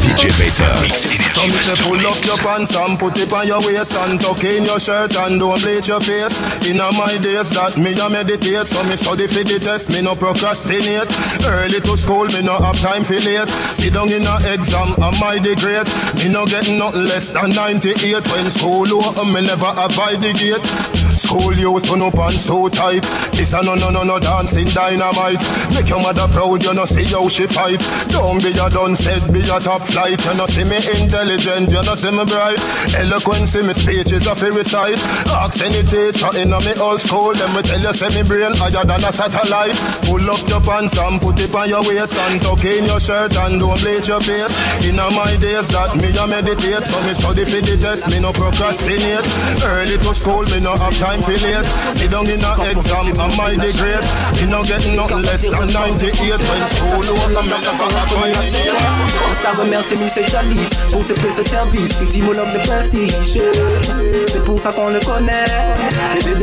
DJ 0.00 0.32
Peter 0.40 0.72
Mix 0.80 1.04
Some 1.36 1.50
say 1.60 1.76
pull 1.84 2.00
up 2.10 2.20
your 2.24 2.38
pants 2.40 2.74
and 2.74 2.96
put 2.98 3.18
it 3.20 3.30
on 3.32 3.46
your 3.46 3.60
waist 3.60 3.94
And 3.94 4.18
tuck 4.18 4.42
in 4.44 4.64
your 4.64 4.80
shirt 4.80 5.14
and 5.14 5.38
don't 5.38 5.60
bleach 5.60 5.88
your 5.88 6.00
face 6.00 6.32
In 6.66 6.80
all 6.80 6.92
my 6.92 7.18
days 7.18 7.50
that 7.50 7.76
me 7.76 7.92
a 8.00 8.08
meditate 8.08 8.66
So 8.66 8.82
me 8.88 8.96
study 8.96 9.26
for 9.28 9.44
the 9.44 9.60
test, 9.60 9.90
me 9.92 10.00
no 10.00 10.14
procrastinate 10.16 11.06
Early 11.44 11.80
to 11.84 11.94
school, 12.00 12.24
me 12.32 12.40
no 12.40 12.56
have 12.56 12.80
time 12.80 13.04
for 13.04 13.20
late 13.20 13.48
Sit 13.76 13.92
down 13.92 14.08
in 14.10 14.24
a 14.24 14.40
exam, 14.54 14.96
I 15.04 15.12
might 15.20 15.44
degrade 15.44 15.86
Me 16.16 16.32
no 16.32 16.46
get 16.48 16.66
nothing 16.72 17.04
less 17.04 17.30
than 17.30 17.50
98 17.50 18.24
When 18.32 18.48
school 18.50 18.88
open, 19.04 19.28
me 19.34 19.44
never 19.44 19.68
abide 19.76 20.24
the 20.24 20.32
gate 20.32 20.99
School 21.30 21.54
youth 21.54 21.86
who 21.86 21.94
no 21.94 22.10
pants 22.10 22.44
too 22.44 22.68
tight. 22.70 23.06
This 23.38 23.52
a 23.54 23.62
no 23.62 23.76
no 23.76 23.88
no 23.88 24.02
no 24.02 24.18
dancing 24.18 24.66
dynamite. 24.66 25.38
Make 25.72 25.86
your 25.88 26.02
mother 26.02 26.26
proud, 26.34 26.60
you 26.64 26.74
no 26.74 26.84
see 26.86 27.04
how 27.06 27.28
she 27.28 27.46
fight. 27.46 27.78
Don't 28.10 28.42
be 28.42 28.50
a 28.50 28.66
done 28.68 28.98
be 29.30 29.38
a 29.46 29.60
top 29.62 29.82
flight. 29.86 30.18
You 30.26 30.34
no 30.34 30.46
see 30.50 30.64
me 30.66 30.82
intelligent, 30.98 31.70
you 31.70 31.86
no 31.86 31.94
see 31.94 32.10
me 32.10 32.24
bright. 32.26 32.58
Eloquence 32.98 33.54
in 33.54 33.68
me 33.70 33.74
speech 33.78 34.10
is 34.10 34.26
a 34.26 34.34
fairy 34.34 34.64
sight. 34.64 34.98
Ask 35.30 35.62
any 35.62 35.86
teacher 35.86 36.34
in 36.36 36.50
a 36.52 36.58
me 36.66 36.74
old 36.82 37.00
school, 37.00 37.32
them 37.32 37.54
me 37.54 37.62
tell 37.62 37.78
you 37.80 37.92
say 37.94 38.10
me 38.10 38.26
brain 38.26 38.50
higher 38.58 38.82
than 38.82 38.98
a 38.98 39.12
satellite. 39.14 39.78
Pull 40.10 40.26
up 40.28 40.42
your 40.50 40.60
pants 40.66 40.98
and 40.98 41.22
put 41.22 41.38
it 41.38 41.54
on 41.54 41.68
your 41.70 41.82
waist 41.86 42.18
and 42.18 42.42
tuck 42.42 42.64
in 42.66 42.86
your 42.86 42.98
shirt 42.98 43.36
and 43.46 43.60
don't 43.62 43.78
bleach 43.78 44.08
your 44.10 44.18
face. 44.18 44.50
In 44.82 44.98
a 44.98 45.06
my 45.14 45.38
days 45.38 45.70
that 45.70 45.94
me 45.94 46.10
a 46.10 46.26
meditate, 46.26 46.82
so 46.82 46.98
me 47.06 47.14
study 47.14 47.46
for 47.46 47.62
the 47.62 47.78
test, 47.78 48.10
me 48.10 48.18
no 48.18 48.32
procrastinate. 48.34 49.22
Early 49.62 49.94
to 49.94 50.10
school, 50.10 50.42
me 50.50 50.58
no 50.58 50.74
have 50.74 50.98
time 50.98 51.19
ventilate. 51.20 51.64
Sit 51.90 52.10
down 52.10 52.26
in 52.26 52.40
a 52.42 52.70
exam, 52.72 53.12
I'm 53.20 53.36
mighty 53.36 53.72
great. 53.78 54.02
You 54.40 54.48
getting 54.64 54.96
nothing 54.96 55.22
less 55.22 55.42
than 55.44 55.70
98 55.72 56.36
when 56.36 56.66
school 56.66 57.14
over. 57.14 57.30
Pour 57.30 57.44
mon 62.22 62.30
homme 62.30 62.50
de 62.50 62.58
prestige 62.64 63.38
C'est 64.28 64.44
pour 64.44 64.58
ça 64.58 64.70
qu'on 64.72 64.88
le 64.88 65.00
connaît 65.00 65.44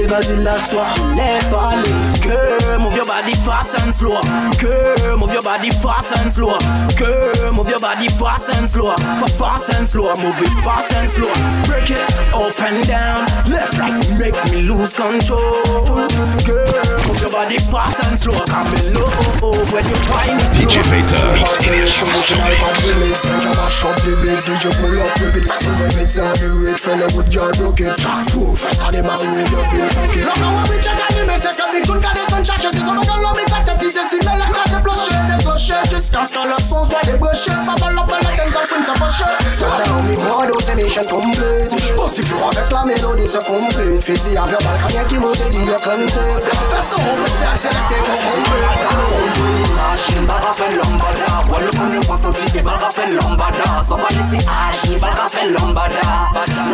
vas 0.08 0.20
vas-y 0.20 0.44
lâche-toi 0.44 0.84
Laisse-toi 1.16 1.70
aller 1.74 1.90
Que 2.22 2.78
move 2.80 2.96
your 2.96 3.06
body 3.06 3.34
fast 3.44 3.80
and 3.86 3.92
slow 3.94 4.20
Que 4.58 5.16
move 5.16 5.34
your 5.34 5.44
body 5.44 5.70
fast 5.82 6.16
and 6.20 6.32
slow 6.32 6.58
Que 6.98 7.52
move 7.52 7.70
your 7.70 7.80
body 7.80 8.08
fast 8.10 8.58
and 8.60 8.68
slow 8.68 8.92
Fast 9.38 9.74
and 9.78 9.88
slow 9.88 10.10
Move 10.24 10.42
it 10.42 10.64
fast 10.64 10.94
and 10.96 11.08
slow 11.08 11.32
Break 11.66 11.92
it 11.92 12.22
up 12.34 12.60
and 12.62 12.88
down 12.88 13.26
Left 13.52 13.78
right 13.78 14.10
make 14.18 14.36
me 14.52 14.67
lose 14.76 14.96
control. 14.96 16.04
Girl, 16.44 17.00
move 17.08 17.20
your 17.22 17.32
body 17.32 17.58
fast 17.72 18.04
and 18.04 18.18
slow. 18.20 18.36
Come 18.48 18.68
below 18.74 19.56
when 19.72 19.86
you 19.88 19.96
it. 19.96 20.42
DJ 20.60 20.84
mix 20.92 21.58
mix. 21.72 22.02
Mash 22.04 23.86
up 23.86 23.96
the 24.04 24.16
beat, 24.22 24.40
DJ 24.44 24.74
pull 24.82 24.98
up 25.00 25.14
the 25.16 25.28
beat. 25.32 25.48
From 25.48 25.76
the 25.80 25.88
beats 25.96 26.18
on 26.20 26.36
the 26.44 26.50
red 26.66 26.80
fella 26.80 27.08
with 27.16 27.32
your 27.34 27.52
rocket. 27.64 27.96
Transfer 27.98 28.56
fast 28.58 28.84
on 28.84 28.92
the 28.94 29.04
man 29.04 29.24
with 29.32 29.52
your 29.52 29.66
feel 29.72 30.26
Look 30.26 30.38
how 30.38 30.64
we 30.68 30.76
check 30.84 31.00
on 31.00 31.12
the 31.16 31.24
message. 31.26 31.56
Come 31.58 31.72
the 31.72 31.80
tune, 31.86 32.02
got 32.02 32.14
the 32.18 32.24
sun, 32.28 32.44
charge. 32.44 32.62
See 32.76 32.82
some 32.84 32.98
of 33.00 33.06
the 33.06 33.14
oh 33.14 33.24
love 33.24 33.38
me, 33.38 33.44
that's 33.48 33.72
the 33.72 33.74
DJ 33.80 34.02
signal. 34.10 34.36
Let's 34.38 34.52
not 34.52 34.68
the 34.68 34.80
blush 34.84 35.47
rusher. 35.58 35.82
This 35.90 36.10
cast 36.14 36.38
all 36.38 36.86
why 36.86 37.02
they 37.02 37.18
brush 37.18 37.50
Bubble 37.50 37.98
up 38.00 38.10
and 38.14 38.24
let 38.30 38.38
them 38.38 38.50
some 38.54 38.68
things 38.70 38.88
of 38.94 39.02
usher. 39.02 39.30
So 39.58 39.66
now 39.66 39.98
we 40.06 40.14
board 40.22 40.54
those 40.54 40.70
emission 40.70 41.02
complete. 41.10 41.74
But 41.98 42.14
if 42.14 42.30
you 42.30 42.38
have 42.38 42.54
a 42.54 42.62
clam, 42.70 42.88
you 42.94 43.02
know 43.02 43.18
this 43.18 43.34
is 43.34 43.42
complete. 43.42 44.00
Fizzy 44.06 44.38
have 44.38 44.54
your 44.54 44.62
balcony, 44.62 45.02
keep 45.10 45.26
on 45.26 45.34
taking 45.34 45.66
your 45.66 45.82
control. 45.82 46.38
That's 46.46 46.90
the 46.94 46.98
whole 47.02 47.22
attack, 47.26 47.58
so 47.58 47.70
they 47.74 47.86
take 47.90 48.10
a 48.14 48.16
complete. 48.22 49.66
Machine 49.78 50.28
baga 50.30 50.54
fe 50.54 50.68
lombada, 50.78 51.28
walu 51.50 51.72
kone 51.74 52.00
pasan 52.06 52.34
ti 52.54 52.62
baga 52.62 52.90
fe 52.94 53.04
lombada. 53.18 53.66
Somebody 53.82 54.22
say 54.30 54.44
ashi 54.46 54.94
baga 55.02 55.26
fe 55.28 55.42
lombada, 55.54 56.06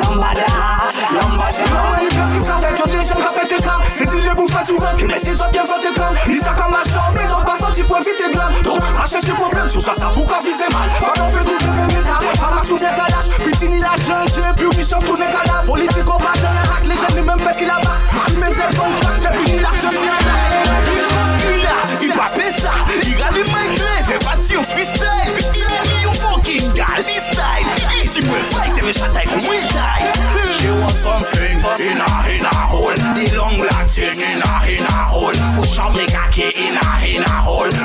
lombada, 0.04 0.52
lombada. 1.16 1.52
C'est 1.54 1.66
vraiment 1.66 2.00
les 2.00 2.08
gars 2.08 2.28
qui 2.34 2.42
café, 2.44 2.68
tu 2.74 2.90
t'es 2.90 3.08
chambres 3.08 3.30
à 3.30 3.40
péter 3.40 3.58
cam. 3.62 3.80
C'est-il 3.92 4.24
les 4.24 4.34
bouffes 4.34 4.58
à 4.58 4.64
Jan 9.84 9.98
sa 10.00 10.08
pou 10.16 10.24
ka 10.24 10.38
vize 10.40 10.64
mal 10.72 10.88
Bagan 10.96 11.34
pe 11.34 11.42
nou 11.44 11.60
vebe 11.60 11.86
meta 11.92 12.16
Fama 12.40 12.62
sou 12.64 12.78
dekalaj 12.80 13.28
Piti 13.44 13.68
ni 13.68 13.82
la 13.84 13.92
jan 14.08 14.24
Che 14.32 14.54
plus 14.56 14.72
ni 14.80 14.84
chan 14.88 15.04
toune 15.04 15.28
kalav 15.34 15.66
Politiko 15.68 16.16
batan 16.24 16.56
la 16.56 16.64
hak 16.72 16.86
Le 16.88 16.96
jen 17.02 17.12
ni 17.18 17.24
men 17.28 17.42
fet 17.44 17.60
ki 17.60 17.68
la 17.68 17.82
ba 17.84 17.98
Mati 18.16 18.38
men 18.40 18.56
zè 18.56 18.70
pou 18.78 19.18
Depi 19.26 19.44
ni 19.52 19.60
la 19.60 19.74
jan 19.82 20.00
ni 20.00 21.60
la 21.66 21.76
Il 22.00 22.16
pa 22.16 22.30
pe 22.32 22.48
sa 22.62 22.72
Il 23.04 23.12
rali 23.20 23.44
men 23.52 23.68
kle 23.76 23.98
Ve 24.08 24.22
pati 24.24 24.56
yon 24.56 24.70
freestyle 24.72 25.52
Mimi 25.52 26.00
yon 26.06 26.16
fucking 26.22 26.72
gali 26.80 27.20
style 27.28 28.00
Iti 28.00 28.24
mwen 28.30 28.48
fight 28.56 28.80
Eve 28.80 28.96
chatay 29.02 29.28
kou 29.34 29.44
mwen 29.50 29.68
tay 29.76 30.16
She 30.62 30.72
was 30.80 30.96
something 31.04 31.60
In 31.90 32.00
a, 32.08 32.10
in 32.32 32.48
a 32.48 32.56
hole 32.72 32.96
Di 33.20 33.28
long 33.36 33.60
black 33.60 33.92
thing 33.92 34.16
In 34.32 34.40
a, 34.48 34.56
in 34.80 34.88
a 34.88 35.02
hole 35.12 35.42
Push 35.60 35.76
up 35.84 35.92
me 35.92 36.08
kake 36.08 36.54
In 36.56 36.80
a, 36.80 36.88
in 37.04 37.23
a 37.23 37.23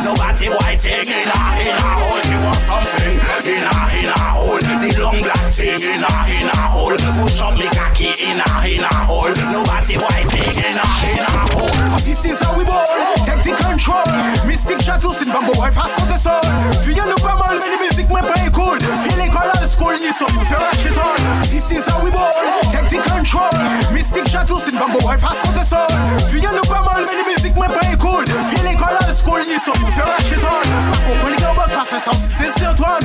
nobody 0.09 0.49
white 0.49 0.81
take 0.81 1.05
in 1.09 1.29
a, 1.29 1.41
in 1.69 1.77
a 1.77 1.91
hole, 2.01 2.21
she 2.25 2.37
wants 2.41 2.65
something, 2.65 3.15
in 3.53 3.61
a, 3.61 4.01
in 4.01 4.09
a 4.09 4.19
hole. 4.33 4.68
Big 4.89 4.97
black 5.21 5.53
thing 5.53 5.69
in 5.77 6.01
a 6.01 6.11
in 6.33 6.49
a 6.49 6.57
hole. 6.65 6.97
Push 7.21 7.41
up 7.45 7.53
me 7.53 7.69
khaki 7.77 8.09
in 8.25 8.41
a 8.41 8.49
in 8.65 8.81
a 8.81 8.89
hole. 9.05 9.29
Nobody 9.53 10.01
white 10.01 10.25
thing 10.33 10.49
in 10.65 10.77
a 10.81 10.87
in 11.13 11.21
a 11.21 11.31
hole. 11.53 11.69
This 12.01 12.25
is 12.25 12.41
how 12.41 12.57
we 12.57 12.65
ball. 12.65 12.89
Take 13.21 13.45
the 13.45 13.53
control. 13.61 14.01
Mystic 14.49 14.81
shots 14.81 15.05
will 15.05 15.13
sin 15.13 15.29
bambo 15.29 15.53
wife 15.61 15.77
has 15.77 15.93
got 15.93 16.09
a 16.09 16.17
soul. 16.17 16.41
Feel 16.81 17.05
you 17.05 17.17
pas 17.21 17.37
mal 17.37 17.61
mais 17.61 17.69
les 17.69 17.79
musiques 17.85 18.09
me 18.09 18.23
pas 18.25 18.41
cool. 18.49 18.81
Feel 18.81 19.17
l'école 19.21 19.53
à 19.61 19.67
school 19.69 19.93
ni 20.01 20.09
son 20.09 20.25
me 20.33 20.43
faire 20.47 20.63
acheter 20.73 20.97
on, 20.97 21.21
This 21.45 21.69
is 21.71 21.85
how 21.85 22.01
we 22.01 22.09
ball. 22.11 22.33
Take 22.73 22.89
the 22.89 22.97
control. 23.11 23.53
Mystic 23.93 24.25
shots 24.27 24.49
will 24.49 24.61
sin 24.61 24.79
bambo 24.81 25.05
wife 25.05 25.21
has 25.21 25.43
got 25.45 25.61
a 25.61 25.65
soul. 25.67 26.25
Feel 26.33 26.49
you 26.49 26.63
pas 26.65 26.81
mal 26.81 27.05
mais 27.05 27.13
les 27.13 27.29
musiques 27.35 27.57
me 27.61 27.69
pas 27.69 27.93
cool. 28.01 28.25
Feel 28.49 28.65
l'école 28.65 28.97
à 29.05 29.13
school 29.13 29.45
ni 29.45 29.61
son 29.61 29.77
me 29.85 29.93
faire 29.93 30.09
acheter 30.17 30.41
ton. 30.41 30.63
Pour 31.05 31.17
que 31.27 31.33
les 31.33 31.37
gars 31.37 31.53
boss 31.55 31.75
passent 31.77 32.03
sans 32.03 32.17
c'est 32.17 32.57
sur 32.59 32.75
toi 32.75 32.98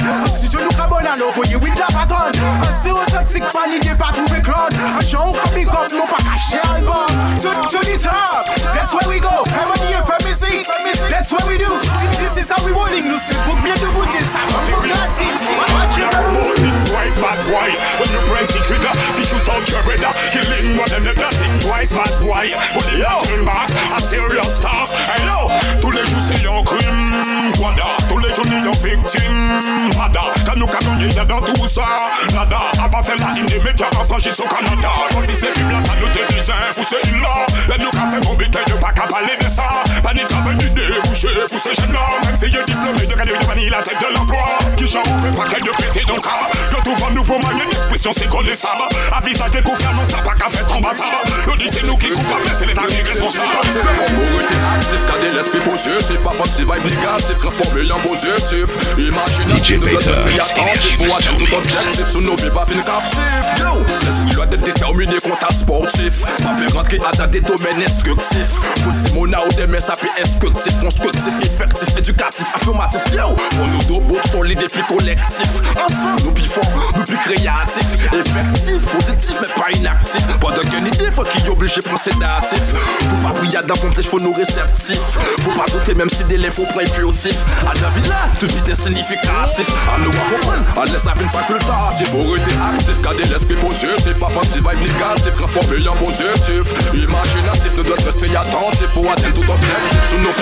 nan 1.03 1.17
nou 1.19 1.31
voye 1.35 1.57
wid 1.63 1.77
la 1.77 1.87
paton 1.91 2.31
An 2.67 2.73
se 2.81 2.91
otantik 2.99 3.43
panik 3.55 3.85
e 3.91 3.95
patou 4.01 4.25
ve 4.35 4.39
klon 4.47 4.71
An 4.99 5.05
show 5.09 5.27
ou 5.27 5.37
komi 5.43 5.65
kop 5.73 5.89
nou 5.91 6.07
I 6.19 6.23
kache 6.27 6.63
albon 6.69 7.19
Tout 7.43 7.69
to 7.71 7.83
the 7.89 7.97
tan 8.07 8.32
c'est 12.43 12.49
ça, 12.49 12.55
we 12.65 12.73
rolling 12.73 13.03
nous, 13.07 13.19
c'est 13.25 13.37
pour 13.45 13.55
bien 13.57 13.73
de 13.73 13.87
goûter 13.93 14.19
ça. 14.19 14.39
Twice 16.85 17.15
bad 17.15 17.45
boy, 17.47 17.71
when 17.97 18.09
you 18.11 18.21
press 18.29 18.47
the 18.53 18.59
trigger, 18.63 18.91
fish 19.15 19.29
shoot 19.31 19.41
out 19.49 19.63
your 19.71 19.81
brother, 19.83 20.11
killing 20.31 20.77
one 20.77 20.91
another. 20.93 21.29
Think 21.37 21.61
twice 21.63 21.91
bad 21.91 22.11
boy, 22.21 22.51
when 22.75 22.99
the 22.99 23.01
turn 23.25 23.45
back, 23.45 23.69
a 23.95 23.99
serious 23.99 24.59
talk. 24.59 24.89
Hello, 25.17 25.49
tous 25.81 25.91
les 25.91 26.05
jours 26.05 26.21
c'est 26.21 26.45
un 26.45 26.63
crime, 26.63 27.15
voilà, 27.55 27.97
tous 28.09 28.19
les 28.19 28.33
jours 28.35 28.45
ni 28.45 28.55
une 28.63 28.71
victime, 28.71 29.61
nada. 29.97 30.31
Quand 30.45 30.55
nous 30.57 30.67
quand 30.67 30.83
nous 30.99 31.07
y 31.09 31.19
a 31.19 31.25
dans 31.25 31.41
tout 31.41 31.67
ça, 31.67 31.83
nada. 32.33 32.59
A 32.83 32.89
pas 32.89 33.01
fait 33.01 33.17
la 33.17 33.33
ligne 33.33 33.47
des 33.47 33.59
médias, 33.61 33.87
affranchis 33.99 34.29
au 34.39 34.43
Canada. 34.47 34.89
Quand 35.11 35.21
si 35.27 35.35
c'est 35.35 35.47
là, 35.57 35.79
ça 35.85 35.93
nous 35.99 36.09
dévisait, 36.09 36.53
pour 36.75 36.83
ceux 36.83 36.97
là, 37.21 37.45
les 37.75 37.83
nous 37.83 37.89
qu'a 37.89 38.05
fait 38.13 38.21
bomber, 38.27 38.45
t'es 38.51 38.73
pas 38.75 38.91
qu'à 38.91 39.07
parler 39.07 39.35
de 39.41 39.49
ça. 39.49 39.81
Pas 40.03 40.13
ni 40.13 40.23
travail 40.25 40.55
ni 40.57 40.69
débouché 40.69 41.29
pour 41.49 41.59
ces 41.59 41.75
Se 42.39 42.47
yo 42.49 42.63
diplome 42.65 42.95
de 42.95 43.05
tête 43.05 43.27
de 43.27 43.31
l'emploi 43.31 43.55
de 43.55 44.83
l'esprit 55.51 55.59
vibe 59.79 59.99
transforme 62.35 62.47
positif 64.01 64.32
doit 64.45 64.55
être 64.57 64.63
déterminé 64.63 65.17
contre 65.19 65.51
sportif. 65.53 66.23
Ma 66.43 66.55
fait 66.57 66.75
rentrée 66.77 66.99
à 67.07 67.11
dans 67.15 67.27
des 67.31 67.41
domaines 67.41 67.81
instructifs. 67.85 68.53
Pour 68.83 68.93
Simona 69.05 69.39
ou 69.47 69.53
des 69.55 69.67
messages 69.67 69.97
instructifs, 70.21 70.79
constructifs, 70.79 71.33
effectifs, 71.41 71.97
éducatifs, 71.97 72.55
affirmatifs. 72.55 73.01
Yo, 73.13 73.35
pour 73.57 73.67
nous 73.67 73.79
deux, 74.01 74.07
pour 74.07 74.31
solides 74.31 74.61
et 74.63 74.67
plus 74.67 74.83
collectifs. 74.83 75.49
Ensemble, 75.75 76.21
nous 76.25 76.31
plus 76.31 76.45
forts, 76.45 76.93
nous 76.95 77.03
plus 77.03 77.17
créatifs. 77.17 77.97
Effectifs, 78.11 78.81
positifs, 78.85 79.35
mais 79.41 79.61
pas 79.61 79.71
inactifs. 79.77 80.25
Pendant 80.39 80.61
qu'un 80.61 80.85
idée, 80.85 81.11
faut 81.11 81.23
qu'il 81.23 81.45
y 81.45 81.49
obligé 81.49 81.81
pour 81.81 81.97
sédatif. 81.99 82.61
Pour 82.71 83.31
pas 83.31 83.39
prier 83.39 83.59
dans 83.67 83.73
il 83.97 84.03
faut 84.03 84.19
nous 84.19 84.33
réceptifs. 84.33 84.99
Pour 85.43 85.53
pas 85.53 85.69
douter, 85.71 85.93
même 85.95 86.09
si 86.09 86.23
des 86.25 86.37
lèvres 86.37 86.53
faut 86.55 86.63
prendre 86.63 86.81
À 86.81 87.73
la 87.73 87.89
villa, 87.89 88.15
tout 88.39 88.47
vite 88.47 88.67
est 88.67 88.75
significatif. 88.81 89.67
À 89.87 89.99
nous 89.99 90.11
à 90.11 90.13
comprendre, 90.33 90.81
à 90.81 90.85
laisser 90.85 91.07
à 91.07 91.13
une 91.21 91.29
facultative 91.29 92.11
pour 92.11 92.37
être 92.37 92.55
actif, 92.75 93.01
garder 93.01 93.23
l'esprit 93.25 93.55
c'est 94.03 94.19
pas 94.19 94.27
offensive, 94.33 94.63
vibe 94.69 94.79
négatif, 94.81 95.33
transformé 95.35 95.87
en 95.87 95.93
positif. 95.95 96.65
Imaginatif, 96.93 97.71
nous 97.77 97.83
devons 97.83 98.05
rester 98.05 98.35
attentifs 98.35 98.89
pour 98.93 99.05
atteindre 99.11 99.33
tout 99.33 99.51
objectif. 99.51 100.01
Sous 100.09 100.17
nos 100.17 100.33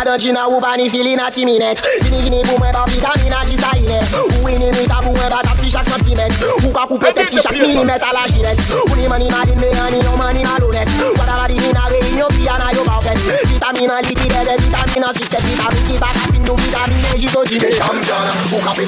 Ka 0.01 0.05
danjina 0.17 0.49
ou 0.49 0.59
pa 0.65 0.77
ni 0.79 0.89
feeling 0.89 1.15
na 1.19 1.29
timinet 1.29 1.77
Vini 2.01 2.23
vini 2.25 2.39
pou 2.49 2.57
mwen 2.57 2.73
pa 2.73 2.87
vitamina 2.89 3.43
jisa 3.45 3.69
inet 3.77 4.09
Ou 4.23 4.49
ini 4.49 4.71
mita 4.73 4.97
pou 5.05 5.13
mwen 5.13 5.29
pa 5.29 5.43
ta 5.45 5.53
pti 5.59 5.69
chak 5.75 5.85
santimet 5.93 6.33
Ou 6.65 6.73
ka 6.73 6.87
koupe 6.89 7.13
peti 7.19 7.37
chak 7.37 7.53
milimet 7.53 8.01
a 8.09 8.15
la 8.17 8.23
jilet 8.33 8.57
Ou 8.81 8.95
ni 8.97 9.05
mani 9.13 9.29
madin 9.29 9.61
me 9.61 9.69
ani 9.85 10.01
yo 10.01 10.17
mani 10.17 10.41
malonet 10.47 10.89
Wada 11.19 11.37
la 11.43 11.47
di 11.53 11.61
nina 11.61 11.85
re 11.93 12.01
in 12.13 12.17
yo 12.17 12.29
piya 12.33 12.57
na 12.65 12.73
yo 12.73 12.83
bauket 12.89 13.21
Vitamina 13.45 14.01
li 14.09 14.15
ti 14.17 14.27
dede, 14.33 14.57
vitamina 14.65 15.13
si 15.13 15.25
set, 15.29 15.43
vitamina 15.45 15.85
ki 15.91 15.99
baka 16.01 16.30
vitamine 16.49 17.11
și 17.21 17.29
tot 17.35 17.45
cine 17.49 17.69
am 17.89 17.97
me 18.77 18.85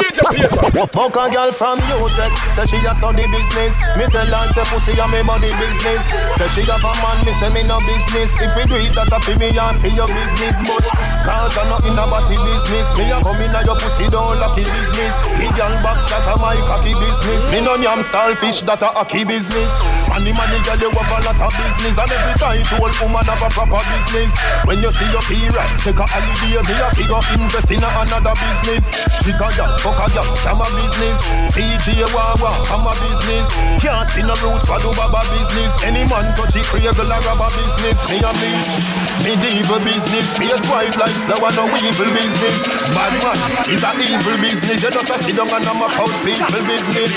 need 0.00 0.10
DJ, 0.12 0.23
about 0.42 1.14
a 1.14 1.24
girl 1.30 1.50
from 1.54 1.78
UTech 1.86 2.32
Say 2.58 2.66
she 2.66 2.78
a 2.86 2.92
study 2.98 3.22
business 3.30 3.74
Me 3.94 4.06
tell 4.10 4.26
her 4.26 4.44
say 4.50 4.66
pussy 4.66 4.96
a 4.98 5.06
me 5.12 5.22
body 5.22 5.50
business 5.54 6.02
Say 6.40 6.48
she 6.50 6.62
have 6.66 6.82
a 6.82 6.92
man 6.98 7.16
me 7.22 7.32
say 7.38 7.50
me 7.54 7.62
no 7.68 7.78
business 7.86 8.30
If 8.42 8.50
we 8.58 8.64
do 8.66 8.74
it 8.82 8.94
that 8.98 9.12
a 9.14 9.18
fi 9.22 9.34
me 9.38 9.54
and 9.54 9.76
fi 9.78 9.88
your 9.94 10.10
business 10.10 10.58
But 10.66 10.82
cause 11.22 11.54
I 11.58 11.62
not 11.70 11.86
in 11.86 11.94
a 11.98 12.04
body 12.08 12.34
business 12.40 12.86
Me 12.98 13.06
a 13.14 13.22
come 13.22 13.38
in 13.38 13.52
a 13.54 13.60
your 13.62 13.78
pussy 13.78 14.10
don't 14.10 14.34
lucky 14.42 14.66
business 14.66 15.14
Kid 15.38 15.54
young 15.54 15.74
back 15.86 16.02
shot 16.02 16.26
a 16.34 16.34
my 16.40 16.58
cocky 16.66 16.98
business 16.98 17.40
Me 17.54 17.62
no 17.62 17.78
am 17.78 18.02
selfish 18.02 18.66
that 18.66 18.82
a 18.82 18.90
hockey 18.98 19.22
business 19.22 19.70
Money 20.10 20.34
money 20.34 20.58
girl 20.66 20.78
you 20.82 20.90
have 20.90 21.14
a 21.14 21.18
lot 21.30 21.38
of 21.46 21.52
business 21.54 21.94
And 21.94 22.10
every 22.10 22.34
time 22.42 22.62
to 22.74 22.74
old 22.82 22.94
woman 23.02 23.22
have 23.28 23.44
a 23.44 23.48
proper 23.54 23.82
business 23.94 24.34
When 24.66 24.82
you 24.82 24.90
see 24.90 25.06
your 25.14 25.22
period 25.30 25.62
Take 25.86 26.00
a 26.00 26.06
holiday 26.08 26.58
me 26.64 26.74
a 26.82 26.88
figure 26.98 27.22
invest 27.38 27.70
in 27.70 27.82
another 27.84 28.34
business 28.34 28.90
Chica 29.22 29.46
girl 29.54 29.70
fuck 29.78 29.98
girl 30.12 30.23
I'm 30.44 30.60
a 30.60 30.68
business. 30.72 31.20
CJ 31.52 32.04
Wawa, 32.12 32.50
I'm 32.72 32.84
a 32.88 32.92
business. 32.96 33.48
Can't 33.80 34.04
see 34.08 34.24
no 34.24 34.32
roots, 34.40 34.64
what 34.68 34.80
do 34.80 34.92
Baba 34.96 35.20
business? 35.32 35.72
Any 35.84 36.04
man 36.08 36.24
touch 36.36 36.56
it, 36.56 36.64
cradle 36.68 37.04
or 37.12 37.20
rubber 37.28 37.50
business. 37.52 37.98
Me 38.08 38.18
a 38.20 38.30
bitch, 38.40 38.68
medieval 39.24 39.80
business. 39.84 40.36
Me 40.40 40.48
a 40.48 40.56
swipe 40.64 40.96
like 40.96 41.12
flower, 41.28 41.50
no 41.56 41.64
evil 41.80 42.08
business. 42.12 42.68
Bad 42.92 43.14
man 43.20 43.38
is 43.68 43.84
a 43.84 43.92
evil 44.00 44.36
business. 44.40 44.80
You 44.84 44.90
just 44.92 45.10
a 45.12 45.16
sit 45.20 45.36
down 45.36 45.48
and 45.52 45.64
I'm 45.68 45.80
a 45.80 45.86
out 45.92 46.12
people 46.24 46.60
business. 46.64 47.14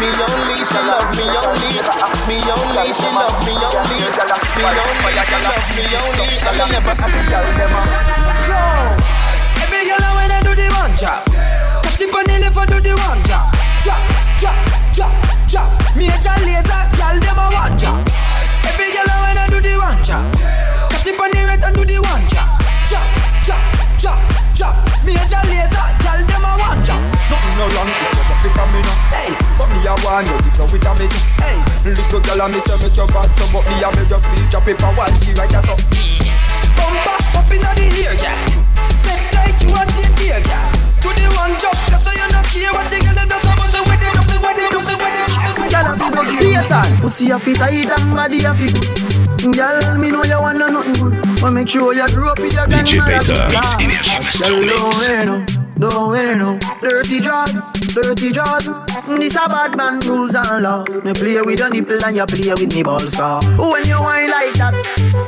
Me 0.00 0.08
only 0.10 0.60
she 0.60 0.80
love 0.84 1.08
me 1.16 1.24
only. 1.40 1.72
Me 2.28 2.36
only 2.44 2.92
she 2.92 3.08
love 3.08 3.40
me 3.44 3.56
only. 3.56 4.04
Me 4.04 4.04
only 4.04 4.04
she 4.20 4.28
love 4.28 4.36
me 4.36 5.84
only. 5.96 6.28
I 6.40 6.64
never. 6.68 6.94
Yo, 8.48 8.56
every 9.62 9.86
girl 9.86 10.14
when 10.16 10.30
I 10.32 10.40
do 10.42 10.54
the 10.54 10.66
one 10.76 10.96
job. 10.96 11.24
Chip 12.00 12.14
on 12.16 12.24
the 12.24 12.32
left 12.40 12.56
do 12.64 12.80
the 12.80 12.96
one 12.96 13.20
drop, 13.28 13.52
drop, 13.84 14.00
drop, 14.40 14.56
drop, 14.96 15.12
drop. 15.52 15.68
Major 15.92 16.32
Lazer, 16.48 16.80
girl 16.96 17.16
them 17.20 17.36
a 17.36 17.44
one 17.52 17.76
drop. 17.76 18.00
Every 18.64 18.88
girl 18.88 19.04
I 19.04 19.36
wanna 19.36 19.44
do 19.52 19.60
the 19.60 19.76
one 19.76 20.00
drop. 20.00 20.24
Catch 20.88 21.12
it 21.12 21.20
on 21.20 21.28
the 21.28 21.44
right 21.44 21.60
and 21.60 21.76
do 21.76 21.84
the 21.84 22.00
one 22.00 22.24
drop, 22.32 22.48
drop, 22.88 23.04
drop, 23.44 23.60
drop, 24.00 24.16
drop. 24.56 24.72
Major 25.04 25.44
Lazer, 25.44 25.84
girl 26.00 26.20
them 26.24 26.40
a 26.40 26.50
one 26.72 26.80
drop. 26.88 27.00
Nothing 27.28 27.54
no 27.60 27.68
wrong 27.68 27.92
if 27.92 28.00
you 28.08 28.24
drop 28.32 28.42
it 28.48 28.56
on 28.56 28.66
me 28.72 28.80
now. 28.80 28.96
Hey, 29.12 29.30
but 29.60 29.68
me 29.68 29.78
a 29.84 29.92
want 30.00 30.24
you 30.24 30.36
to 30.56 30.62
with 30.72 30.88
a 30.88 30.92
me. 31.04 31.06
Hey, 31.36 31.58
little 31.84 32.20
girl 32.24 32.40
I 32.40 32.46
me 32.48 32.60
say 32.64 32.80
make 32.80 32.96
your 32.96 33.12
bad 33.12 33.28
so, 33.36 33.44
but 33.52 33.60
me 33.68 33.76
a 33.84 33.92
make 33.92 34.08
you 34.08 34.16
feel 34.24 34.46
drop 34.48 34.64
it 34.72 34.80
for 34.80 34.88
one. 34.96 35.12
She 35.20 35.36
right 35.36 35.52
as 35.52 35.68
up. 35.68 35.76
Bumper 35.76 37.16
up 37.36 37.52
inna 37.52 37.76
the 37.76 37.84
ear, 38.00 38.16
yeah. 38.24 38.32
Set 39.04 39.20
tight, 39.36 39.60
you 39.68 39.76
a 39.76 39.84
change 39.84 40.16
gear, 40.16 40.40
yeah. 40.48 40.79
Pussy 47.10 47.30
a 47.32 47.40
fit 47.40 47.56
tight 47.56 47.90
and 47.90 48.14
body 48.14 48.44
a 48.44 48.54
fit 48.54 48.70
good. 49.42 49.56
Girl, 49.56 49.98
me 49.98 50.12
know 50.12 50.22
you 50.22 50.40
want 50.40 50.58
no 50.58 50.68
nothing 50.68 50.92
good, 50.92 51.40
but 51.40 51.50
make 51.50 51.66
sure 51.68 51.92
you 51.92 52.06
grow 52.10 52.28
up 52.28 52.38
with 52.38 52.52
your 52.52 52.66
DJ 52.68 53.02
Peter, 53.04 53.34
Mix 53.50 53.74
Energy 53.80 53.94
Master 54.22 54.56
Mix. 54.60 55.08
Bueno, 55.08 55.44
no 55.76 56.04
bueno, 56.06 56.56
dirty 56.80 57.18
jaws, 57.20 57.50
dirty 57.94 58.30
jaws. 58.30 58.70
This 59.18 59.34
a 59.34 59.48
bad 59.48 59.76
man 59.76 59.98
rules 60.06 60.36
and 60.36 60.62
law. 60.62 60.84
Me 61.02 61.12
play 61.12 61.42
with 61.42 61.58
your 61.58 61.70
nipple 61.70 61.98
and 62.04 62.14
you 62.14 62.26
play 62.26 62.50
with 62.54 62.72
me 62.72 62.82
balls. 62.84 63.12
So 63.12 63.40
when 63.58 63.84
you 63.86 63.98
whine 63.98 64.30
like 64.30 64.54
that, 64.54 64.74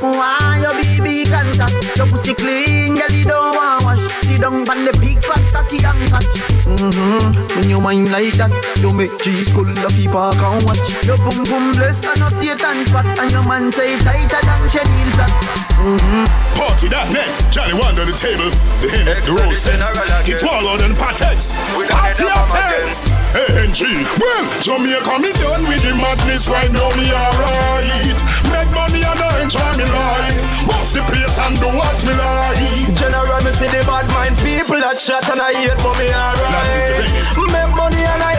why 0.03 0.61
your 0.63 0.75
baby 0.81 1.25
contact? 1.29 1.97
Your 1.97 2.07
pussy 2.07 2.35
clean, 2.35 2.95
girl, 2.99 3.11
you 3.11 3.25
don't 3.25 3.57
want 3.57 3.83
wash. 3.87 4.23
Sit 4.23 4.41
down 4.41 4.71
on 4.71 4.85
the 4.85 4.93
big 5.01 5.19
fat 5.25 5.43
cocky 5.53 5.79
and 5.85 6.09
catch. 6.09 6.62
Mm-hmm. 6.83 7.61
When 7.61 7.71
your 7.71 7.81
mind 7.81 8.11
like 8.11 8.33
that, 8.39 8.51
you 8.81 8.93
make 8.93 9.17
cheese 9.23 9.47
cool 9.55 9.63
the 9.63 9.87
people 9.95 10.33
can 10.33 10.65
watch. 10.67 10.83
Your 11.07 11.17
boom 11.19 11.45
boom 11.47 11.71
bless 11.79 11.95
and 12.03 12.19
no 12.19 12.29
Satan 12.43 12.85
spot, 12.87 13.07
and 13.07 13.31
your 13.31 13.45
man 13.47 13.73
say 13.73 13.97
tighter 14.01 14.41
than 14.43 14.61
chenille 14.69 15.15
flat. 15.15 15.52
Mm-hmm. 15.81 16.29
Party 16.55 16.87
that 16.95 17.09
net, 17.17 17.27
Johnny 17.51 17.73
Wonder 17.75 18.05
the 18.07 18.13
table, 18.15 18.45
the 18.79 18.87
at 19.09 19.25
the 19.27 19.33
roll 19.35 19.51
set. 19.57 19.81
It's 20.29 20.39
Waller 20.45 20.77
and 20.85 20.93
Patex. 20.95 21.57
Party 21.91 22.29
of 22.29 22.45
friends. 22.55 23.09
ANG. 23.57 23.81
Well, 24.21 24.45
Jamaica, 24.63 25.15
me 25.19 25.33
done 25.43 25.65
with 25.67 25.81
the 25.83 25.91
madness 25.99 26.47
right 26.53 26.69
now, 26.71 26.87
me 26.95 27.09
alright. 27.11 28.13
Make 28.55 28.69
money 28.77 29.01
and 29.03 29.17
I 29.27 29.33
enjoy 29.43 29.73
me 29.81 29.87
life. 29.91 30.37
What's 30.71 30.93
the 30.95 31.03
place 31.11 31.41
and 31.43 31.57
do 31.59 31.67
what's 31.75 32.05
me 32.07 32.15
like. 32.21 32.87
General, 32.95 33.41
me 33.43 33.51
see 33.57 33.67
the 33.73 33.83
bad 33.89 34.07
mind 34.15 34.37
people 34.45 34.77
that 34.79 35.01
chat 35.03 35.25
and 35.35 35.41
I 35.43 35.51
hate, 35.57 35.81
but 35.83 35.97
me 35.99 36.13
alright. 36.15 37.09
Make 37.51 37.71
money 37.75 38.05
and 38.07 38.23
I 38.23 38.32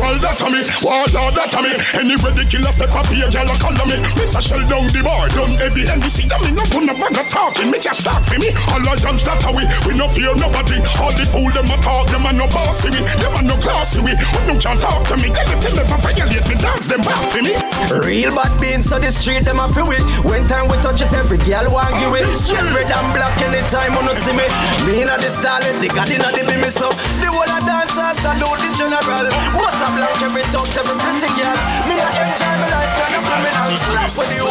world 0.00 0.20
that 0.22 0.36
to 0.42 0.48
me, 0.50 0.60
warlord 0.82 1.34
that 1.38 1.52
me. 1.62 1.70
Anyway, 1.98 2.32
the 2.34 2.44
killer 2.48 2.70
step 2.72 2.92
up 2.94 3.06
here, 3.10 3.28
y'all 3.30 3.46
call 3.58 3.74
me. 3.86 3.96
Miss 4.18 4.34
a 4.34 4.40
shell 4.42 4.62
down 4.66 4.86
the 4.90 5.00
bar, 5.04 5.28
done 5.34 5.54
heavy, 5.58 5.86
and 5.86 6.02
you 6.02 6.10
see 6.10 6.26
that 6.28 6.40
me 6.42 6.50
no 6.54 6.64
put 6.70 6.82
no 6.82 6.94
bag 6.96 7.14
of 7.14 7.26
talking. 7.30 7.70
Me 7.70 7.78
just 7.78 8.02
talk 8.06 8.22
for 8.24 8.38
me, 8.40 8.50
All 8.74 8.82
alliance 8.82 9.22
that 9.26 9.42
we. 9.52 9.64
We 9.86 9.92
no 9.98 10.06
fear 10.10 10.34
nobody. 10.34 10.78
All 10.98 11.14
the 11.14 11.24
fool 11.28 11.50
them 11.52 11.70
a 11.70 11.76
talk, 11.82 12.08
them 12.10 12.26
a 12.26 12.32
no 12.32 12.46
bossy 12.50 12.90
me, 12.90 13.00
them 13.20 13.34
a 13.34 13.40
no 13.46 13.56
classy 13.60 14.00
we. 14.00 14.14
We 14.14 14.40
no 14.48 14.54
can't 14.58 14.78
talk 14.80 15.06
to 15.12 15.14
me. 15.20 15.30
Tell 15.30 15.48
if 15.50 15.60
them 15.62 15.78
ever 15.80 15.98
violate 16.00 16.44
me, 16.48 16.54
dance 16.58 16.86
them 16.86 17.02
back 17.02 17.20
for 17.30 17.42
me. 17.44 17.54
Real 18.02 18.32
bad 18.34 18.52
beans 18.58 18.90
on 18.92 19.00
the 19.02 19.10
street, 19.14 19.46
them 19.46 19.60
a 19.62 19.66
feel 19.70 19.88
it. 19.92 20.02
When 20.26 20.46
time 20.48 20.68
we 20.70 20.76
touch 20.82 21.00
it, 21.02 21.12
every 21.14 21.38
girl 21.46 21.70
want 21.70 21.92
give 22.00 22.12
it. 22.18 22.26
Straight 22.40 22.66
red 22.74 22.90
and 22.90 23.08
black 23.14 23.34
anytime 23.46 23.94
on 23.98 24.08
us 24.10 24.18
see 24.26 24.34
me. 24.34 24.46
Me 24.86 24.94
not 25.06 25.20
the 25.20 25.30
starlet, 25.30 25.74
the 25.78 25.88
god 25.90 26.10
inna 26.10 26.28
the 26.34 26.42
me 26.58 26.70
so. 26.72 26.88
The 27.22 27.28
whole 27.30 27.46
of 27.48 27.62
dancers 27.64 28.18
salute 28.20 28.60
the 28.64 28.70
general. 28.76 29.26
What's 29.58 29.83
I'm 29.84 30.00
like 30.00 30.16
every 30.24 30.40
talk 30.48 30.64
to 30.64 30.80
every 30.80 30.96
pretty 30.96 31.28
girl. 31.36 31.52
Me 31.84 31.92
not 32.00 32.16
enjoy 32.16 32.56
my 32.56 32.68
life, 32.72 32.92
girl. 32.96 33.16
I'm 33.20 33.24
coming 33.28 33.52
out 33.52 33.80
slap 34.08 34.16
with 34.16 34.32
you. 34.32 34.48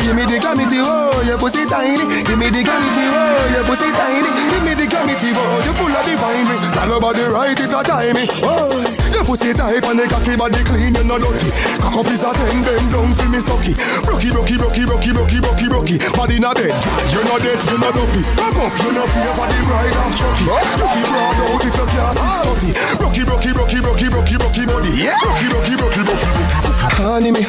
Give 0.00 0.16
me 0.16 0.24
the 0.24 0.38
gravity, 0.40 0.80
oh, 0.80 1.20
your 1.28 1.36
pussy 1.36 1.68
tiny. 1.68 2.00
Give 2.24 2.40
me 2.40 2.48
the 2.48 2.64
gravity, 2.64 3.04
oh, 3.04 3.52
your 3.52 3.64
pussy 3.68 3.92
tiny. 3.92 4.32
Give 4.48 4.64
me 4.64 4.72
the 4.72 4.88
gravity, 4.88 5.28
oh, 5.36 5.60
you 5.60 5.76
full 5.76 5.92
of 5.92 6.04
divinery. 6.08 6.56
Tell 6.72 6.88
nobody 6.88 7.28
right 7.28 7.52
it 7.52 7.68
a 7.68 7.80
time. 7.84 8.16
Oh, 8.40 8.72
your 9.12 9.24
pussy 9.28 9.52
tight 9.52 9.84
and 9.84 9.98
the 10.00 10.08
cocky 10.08 10.40
body 10.40 10.64
clean 10.64 10.96
and 10.96 11.04
not 11.04 11.20
dirty. 11.20 11.52
Cock 11.76 12.00
up 12.00 12.08
is 12.08 12.24
a 12.24 12.32
ten, 12.32 12.64
bend 12.64 12.88
down, 12.88 13.12
feel 13.12 13.28
me 13.28 13.44
stocky. 13.44 13.76
Rocky, 14.08 14.32
rocky, 14.32 14.56
rocky, 14.56 14.88
rocky, 14.88 15.10
rocky, 15.12 15.36
rocky, 15.44 15.66
rocky. 15.68 15.96
Body 16.16 16.40
not 16.40 16.56
dead, 16.56 16.72
you 17.12 17.20
not 17.28 17.44
dead, 17.44 17.60
you 17.68 17.76
not 17.76 17.92
dopey. 17.92 18.24
Cock 18.40 18.56
up, 18.56 18.72
you 18.80 18.90
not 18.96 19.06
fear 19.12 19.32
for 19.36 19.44
the 19.52 19.58
bride 19.68 19.96
of 20.00 20.08
Chucky. 20.16 20.44
You 20.48 20.86
feel 20.96 21.10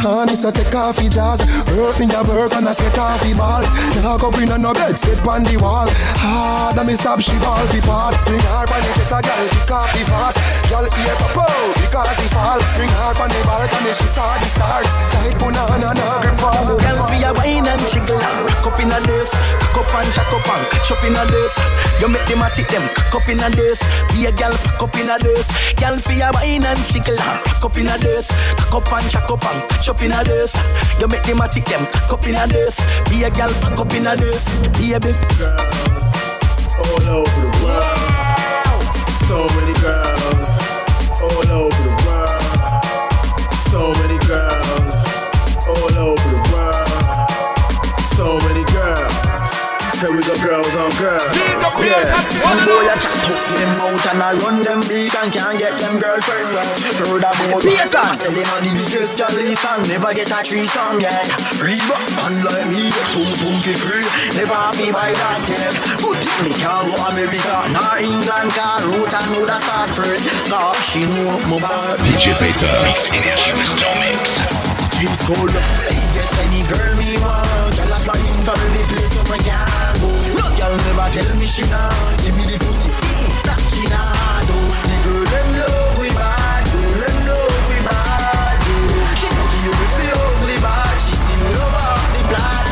harness, 0.01 0.45
I 0.45 0.51
take 0.53 0.73
off 0.73 0.97
your 1.01 1.37
Work 1.77 1.99
in 1.99 2.09
your 2.09 2.23
work 2.25 2.53
and 2.55 2.69
I 2.69 2.73
sweat 2.73 2.97
off 2.97 3.21
balls. 3.35 3.65
Now 4.01 4.17
go 4.17 4.31
bring 4.31 4.51
on 4.51 4.61
no 4.61 4.73
bed, 4.73 4.97
sit 4.97 5.17
on 5.25 5.43
the 5.43 5.57
wall. 5.61 5.87
Hard, 6.21 6.77
ah, 6.77 6.83
me 6.85 6.95
stop 6.95 7.19
she 7.21 7.33
ball 7.41 7.61
fi 7.73 7.79
pass. 7.85 8.15
Bring 8.25 8.41
her 8.53 8.65
on 8.65 8.79
the 8.81 8.91
chest, 8.97 9.13
a 9.13 9.19
girl 9.21 9.45
kick 9.49 9.71
off 9.71 9.89
the 9.93 10.01
fast. 10.05 10.37
Girl 10.69 10.85
ear 10.85 11.15
to 11.17 11.27
out 11.41 11.73
because 11.81 12.17
he 12.19 12.27
falls. 12.29 12.65
Bring 12.77 12.89
her 13.01 13.13
on 13.17 13.29
the 13.29 13.39
balcony, 13.45 13.91
she 13.93 14.07
saw 14.07 14.27
the 14.41 14.47
stars. 14.49 14.89
Tight 15.13 15.35
banana, 15.39 15.91
na 15.95 16.05
grip 16.21 16.43
on. 16.43 16.77
Girl 16.81 16.99
fi 17.09 17.17
a 17.25 17.31
wine 17.33 17.67
and 17.69 17.81
jiggle 17.89 18.21
and 18.21 18.37
rock 18.45 18.65
up 18.69 18.79
in 18.79 18.91
a 18.93 18.99
this, 19.09 19.33
cock 19.63 19.81
up 19.85 19.93
and 20.01 20.09
jack 20.13 20.31
up 20.33 20.47
and 20.47 20.63
catch 20.71 20.89
up 20.93 21.01
in 21.03 21.15
a 21.17 21.23
this. 21.31 21.57
You 22.01 22.09
make 22.09 22.25
them 22.29 22.41
a 22.43 22.49
tick 22.53 22.67
them 22.69 22.85
pack 23.09 23.21
up 23.21 23.29
in 23.29 23.39
a 23.39 23.49
dress. 23.49 23.83
Be 24.13 24.25
a 24.25 24.31
gal 24.31 24.51
pack 24.51 24.81
up 24.83 24.95
in 24.95 25.09
a 25.09 25.19
dress. 25.19 25.51
Gal 25.77 25.97
for 25.99 26.11
your 26.13 26.31
wine 26.33 26.65
and 26.65 26.79
chickle 26.85 27.19
and 27.19 27.43
pack 27.45 27.63
up 27.63 27.77
in 27.77 27.87
a 27.87 27.97
dress. 27.97 28.29
Cock 28.57 28.87
up 28.87 28.93
and 29.01 29.09
chuck 29.09 29.29
up 29.29 29.45
and 29.45 29.69
catch 29.69 29.89
up 29.89 30.01
in 30.01 30.11
a 30.11 30.23
dress. 30.23 30.57
You 30.99 31.07
make 31.07 31.23
them 31.23 31.41
a 31.41 31.47
tick 31.47 31.65
them 31.65 31.85
cock 32.07 32.13
up 32.19 32.27
in 32.27 32.35
a 32.35 32.47
dress. 32.47 32.81
Be 33.09 33.23
a 33.23 33.31
gal 33.31 33.49
pack 33.61 33.77
up 33.79 33.93
in 33.93 34.07
a 34.07 34.15
dress. 34.15 34.57
Be 34.77 34.93
a 34.93 34.99
big 34.99 35.15
girl 35.37 35.59
all 36.77 37.09
over 37.21 37.41
the 37.41 37.59
world. 37.63 38.83
So 39.27 39.37
many 39.55 39.73
girls 39.81 40.59
all 41.21 41.51
over 41.51 41.81
the 41.83 41.95
world. 42.05 43.47
So 43.71 43.91
many 44.01 44.17
girls 44.25 45.07
all 45.67 45.99
over 46.09 46.27
the 46.31 46.41
world. 46.51 47.99
So 48.15 48.37
many 48.47 48.63
girls. 48.65 49.13
Here 49.99 50.13
we 50.13 50.21
go, 50.21 50.35
girls 50.43 50.75
on 50.75 50.91
girls 51.01 51.36
yeah. 51.89 52.65
boy 52.67 52.83
a 52.91 52.95
chop 52.99 53.15
hook 53.23 53.41
them 53.55 53.71
out 53.79 54.03
and 54.11 54.19
I 54.23 54.31
run 54.43 54.57
them 54.63 54.81
big 54.87 55.11
and 55.15 55.29
can't 55.31 55.55
get 55.57 55.75
them 55.79 55.99
girlfriend 55.99 56.47
right. 56.51 56.91
Throw 56.99 57.15
that 57.21 57.35
boy 57.47 57.63
back, 57.63 57.93
I 57.93 58.13
sell 58.19 58.33
them 58.35 58.49
on 58.55 58.61
the 58.67 58.71
biggest 58.75 59.15
girl 59.15 59.35
never 59.87 60.11
get 60.13 60.27
a 60.31 60.39
threesome 60.43 60.99
yet. 60.99 61.27
Reebok 61.59 62.03
man 62.19 62.43
like 62.43 62.67
me, 62.71 62.89
boom 63.15 63.29
boom 63.39 63.57
to 63.63 63.73
free, 63.79 64.05
never 64.35 64.55
happy 64.55 64.91
by 64.91 65.13
that 65.15 65.41
yet. 65.47 65.73
Good 66.03 66.17
thing 66.23 66.41
me 66.43 66.53
can't 66.59 66.89
go 66.91 66.95
America, 67.07 67.55
nor 67.71 67.93
England, 68.03 68.51
car 68.57 68.81
route 68.87 69.13
and 69.13 69.27
would 69.39 69.51
a 69.51 69.57
start 69.61 69.89
first. 69.95 70.23
Cause 70.51 70.77
she 70.91 71.07
know 71.07 71.37
my 71.47 71.57
bad. 71.63 71.97
DJ 72.03 72.35
Peter, 72.41 72.73
Mix 72.89 73.07
Energy 73.11 73.51
with 73.55 73.69
Stormix. 73.69 74.43
It's 74.99 75.21
cold, 75.23 75.53
I 75.53 76.01
get 76.11 76.29
any 76.45 76.61
girl 76.67 76.91
we 76.99 77.17
want. 77.21 77.73
Girl, 77.79 77.91
I 77.93 77.99
fly 78.01 78.17
in 78.19 78.37
from 78.43 78.59
every 78.65 78.83
place 78.91 79.13
up 79.17 79.29
I 79.29 79.37
can 79.37 79.93
go. 80.01 80.26
No 80.37 80.45
girl 80.53 80.69
never 80.85 81.09
tell 81.17 81.33
me 81.41 81.47
she 81.49 81.65
nah 81.65 81.89
Give 82.21 82.35
me 82.37 82.45
the 82.45 82.61
pussy, 82.61 82.89
mm, 82.93 83.33
that 83.49 83.57
she 83.73 83.81
nah 83.89 84.45
do 84.45 84.53
The 84.85 84.95
girl 85.01 85.23
them 85.33 85.47
love 85.57 85.97
we 85.97 86.13
bad, 86.13 86.61
girl 86.69 86.93
them 86.93 87.17
love 87.25 87.65
we 87.73 87.77
bad 87.81 88.61
yeah. 88.61 89.17
She 89.17 89.25
don't 89.25 89.33
care 89.33 89.73
the 89.97 90.07
ugly 90.13 90.57
bad, 90.61 90.93
she 91.01 91.17
still 91.17 91.41
love 91.57 91.73
off 91.73 92.01
the 92.13 92.21
blood 92.29 92.65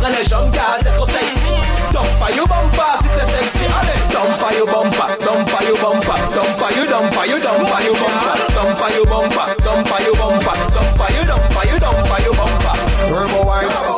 Mè 0.09 0.15
lè 0.17 0.23
jom 0.25 0.47
kaze 0.53 0.89
ko 0.97 1.05
sexy. 1.05 1.53
Dompa 1.93 2.31
you 2.37 2.47
bompa 2.49 2.85
si 3.01 3.09
te 3.13 3.25
seksi 3.31 3.69
Ale 3.81 3.95
Dompa 4.15 4.49
you 4.57 4.65
bompa 4.71 5.09
Dompa 5.25 5.59
you 5.69 5.75
bompa 5.83 6.17
Dompa 6.33 6.67
you 6.77 6.85
dompa 6.93 7.23
you 7.29 7.37
dompa 7.45 7.77
you 7.85 7.93
bompa 8.01 8.33
Dompa 8.57 8.87
you 8.97 9.05
bompa 9.13 9.45
Dompa 9.67 9.97
you 10.07 10.13
bompa 10.23 10.57
Dompa 10.73 11.07
you 11.17 11.23
dompa 11.29 11.61
you 11.73 11.77
dompa 11.85 12.17
you 12.25 12.33
bompa 12.41 12.73
Turbo 13.05 13.45
wine 13.51 13.98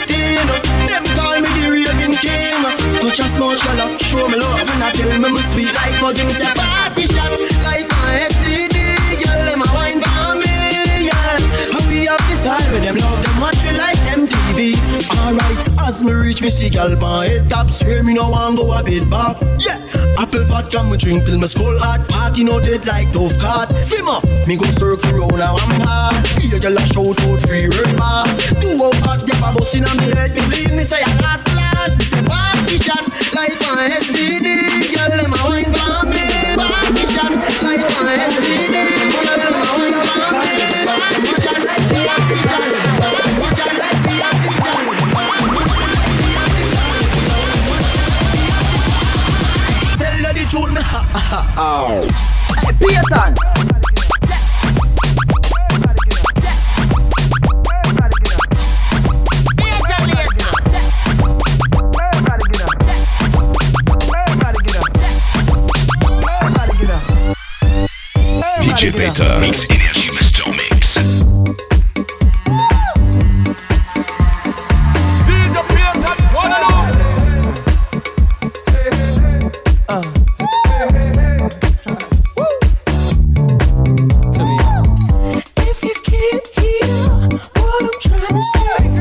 Them 0.90 1.06
call 1.14 1.38
me 1.44 1.50
the 1.62 1.66
raving 1.76 2.16
king. 2.24 2.56
Touch 3.04 3.20
a 3.20 3.28
small 3.36 3.54
shell 3.60 3.92
show 4.08 4.26
me 4.32 4.40
love 4.40 4.58
and 4.66 4.82
I 4.84 4.90
tell 4.96 5.12
me 5.12 5.20
my 5.36 5.42
sweet 5.52 5.70
like 5.76 6.00
fudge. 6.00 6.18
Him 6.18 6.32
say 6.32 6.50
party 6.56 7.06
shine 7.12 7.38
like 7.68 7.86
one 7.92 8.18
STD. 8.34 8.80
Girl 9.28 9.44
them 9.46 9.62
a 9.62 9.68
wine 9.76 10.00
for 10.00 10.40
me. 10.40 11.12
Yeah. 11.12 11.76
And 11.76 11.84
we 11.92 12.08
have 12.08 12.24
this 12.32 12.40
style 12.40 12.66
with 12.72 12.82
them 12.88 12.96
love 12.98 13.20
them 13.22 13.36
watch 13.44 13.60
we 13.68 13.76
like 13.78 14.02
them 14.10 14.26
TV. 14.32 14.74
Alright, 15.20 15.60
as 15.86 16.04
me 16.04 16.14
reach 16.14 16.42
me 16.42 16.50
see 16.50 16.70
gal 16.70 16.96
by 16.96 17.28
head 17.28 17.50
top. 17.50 17.70
Swear 17.70 18.02
me 18.04 18.14
no 18.14 18.30
one 18.30 18.56
go 18.56 18.72
a 18.72 18.82
bit 18.82 19.10
back. 19.10 19.38
Yeah. 19.60 19.83
Apple 20.18 20.44
vodka 20.46 20.84
me 20.84 20.98
drink 20.98 21.26
till 21.26 21.38
me 21.40 21.48
skull 21.48 21.78
hot 21.80 22.08
Party 22.08 22.44
no 22.44 22.60
dead 22.60 22.86
like 22.86 23.12
tough 23.12 23.38
card 23.40 23.70
Simmer, 23.84 24.20
me 24.48 24.56
go 24.56 24.66
circle 24.78 25.12
round 25.12 25.38
now 25.38 25.56
I'm 25.58 25.82
hard 25.82 26.28
Here 26.40 26.60
you 26.60 26.70
lash 26.70 26.96
out 26.98 27.20
out 27.20 27.40
free 27.48 27.66
red 27.68 27.98
pass 27.98 28.38
Two 28.62 28.78
out 28.84 28.96
hot, 29.02 29.26
grab 29.26 29.44
a 29.56 29.60
bus 29.60 29.74
in 29.76 29.84
a 29.86 29.96
me 29.98 30.13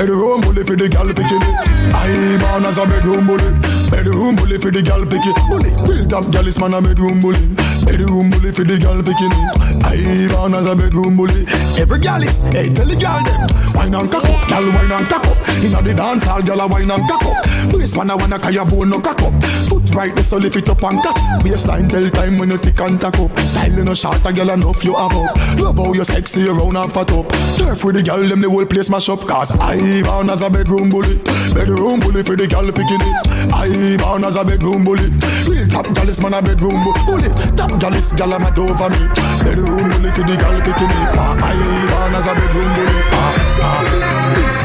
Bedroom 0.00 0.40
bully 0.40 0.64
for 0.64 0.76
the 0.76 0.88
gal 0.88 1.04
picking 1.08 1.42
it. 1.44 1.92
I 1.92 2.08
born 2.42 2.64
as 2.64 2.78
a 2.78 2.86
bedroom 2.86 3.26
bully. 3.26 3.44
Bedroom 3.90 4.34
bully 4.34 4.56
for 4.56 4.70
the 4.70 4.80
gal 4.80 5.04
picking. 5.04 5.36
Bully, 5.50 5.68
real 5.84 6.08
top 6.08 6.30
gal 6.32 6.46
is 6.48 6.58
man 6.58 6.72
a 6.72 6.80
bedroom 6.80 7.20
bully. 7.20 7.36
Bedroom 7.84 8.30
bully 8.30 8.50
for 8.50 8.64
the 8.64 8.78
gal 8.80 8.96
picking 9.04 9.28
it. 9.28 9.84
I 9.84 10.26
born 10.32 10.54
as 10.54 10.64
a 10.64 10.74
bedroom 10.74 11.18
bully. 11.18 11.44
Every 11.76 11.98
gal 11.98 12.22
is, 12.22 12.40
hey, 12.48 12.72
tell 12.72 12.86
the 12.86 12.96
gal 12.96 13.22
them. 13.22 13.44
Wine 13.74 13.94
and 13.94 14.10
cock 14.10 14.24
up, 14.24 14.48
gal 14.48 14.64
wine 14.64 14.90
and 14.90 15.06
cock 15.06 15.26
up. 15.26 15.36
Inna 15.62 15.82
the 15.82 15.92
dance 15.92 16.24
hall, 16.24 16.40
gal 16.40 16.60
a 16.62 16.66
wine 16.66 16.90
and 16.90 17.04
cock 17.06 17.22
up. 17.26 17.44
Waist 17.74 17.94
man 17.94 18.08
a 18.08 18.16
wanna 18.16 18.38
carry 18.38 18.56
a 18.56 18.64
bone 18.64 18.88
no 18.88 19.00
cock 19.00 19.20
up. 19.20 19.34
Foot 19.68 19.94
right, 19.94 20.16
the 20.16 20.24
solid 20.24 20.50
fit 20.54 20.68
up 20.70 20.82
and 20.82 21.02
cut. 21.02 21.18
Waistline 21.44 21.88
tell 21.90 22.08
time 22.10 22.38
when 22.38 22.50
you 22.50 22.56
tick 22.58 22.80
and 22.80 22.98
tack 23.00 23.18
up. 23.18 23.38
Style 23.40 23.78
in 23.78 23.88
a 23.88 23.94
shot, 23.94 24.18
a 24.24 24.32
gal 24.32 24.48
enough 24.48 24.82
you 24.82 24.94
have 24.96 25.12
up. 25.12 25.36
Love 25.60 25.76
how 25.76 25.92
you 25.92 26.04
sexy, 26.04 26.40
you 26.40 26.52
round 26.54 26.78
and 26.78 26.90
fat 26.90 27.10
up. 27.12 27.30
Surf 27.58 27.84
with 27.84 27.96
the 27.96 28.02
gal 28.02 28.26
them, 28.26 28.40
the 28.40 28.48
whole 28.48 28.64
place 28.64 28.88
mash 28.88 29.08
up. 29.10 29.20
Cause 29.28 29.50
I 29.60 29.89
I 29.92 30.02
born 30.02 30.30
as 30.30 30.40
a 30.40 30.48
bedroom 30.48 30.88
bully, 30.88 31.18
bedroom 31.52 31.98
bully 31.98 32.22
for 32.22 32.36
the 32.36 32.46
girl 32.46 32.62
picking 32.70 33.02
it. 33.02 33.50
I 33.50 33.96
born 34.00 34.22
as 34.22 34.36
a 34.36 34.44
bedroom 34.44 34.84
bully, 34.84 35.10
real 35.50 35.66
top 35.66 35.84
galis 35.98 36.20
man 36.22 36.32
a 36.34 36.40
bedroom 36.40 36.78
bully. 37.06 37.26
Top 37.58 37.74
galis 37.82 38.12
gal 38.16 38.32
am 38.32 38.46
over 38.46 38.86
me, 38.88 39.10
bedroom 39.42 39.90
bully 39.90 40.12
for 40.14 40.22
the 40.22 40.38
girl 40.38 40.60
picking 40.62 40.92
it. 40.94 41.10
I 41.10 41.38
ah, 41.42 41.90
born 41.90 42.14
as 42.22 42.26
a 42.30 42.34
bedroom 42.38 42.70
bully. 42.70 43.02
Ah, 43.18 43.34
ah, 43.66 43.90
this. 44.38 44.56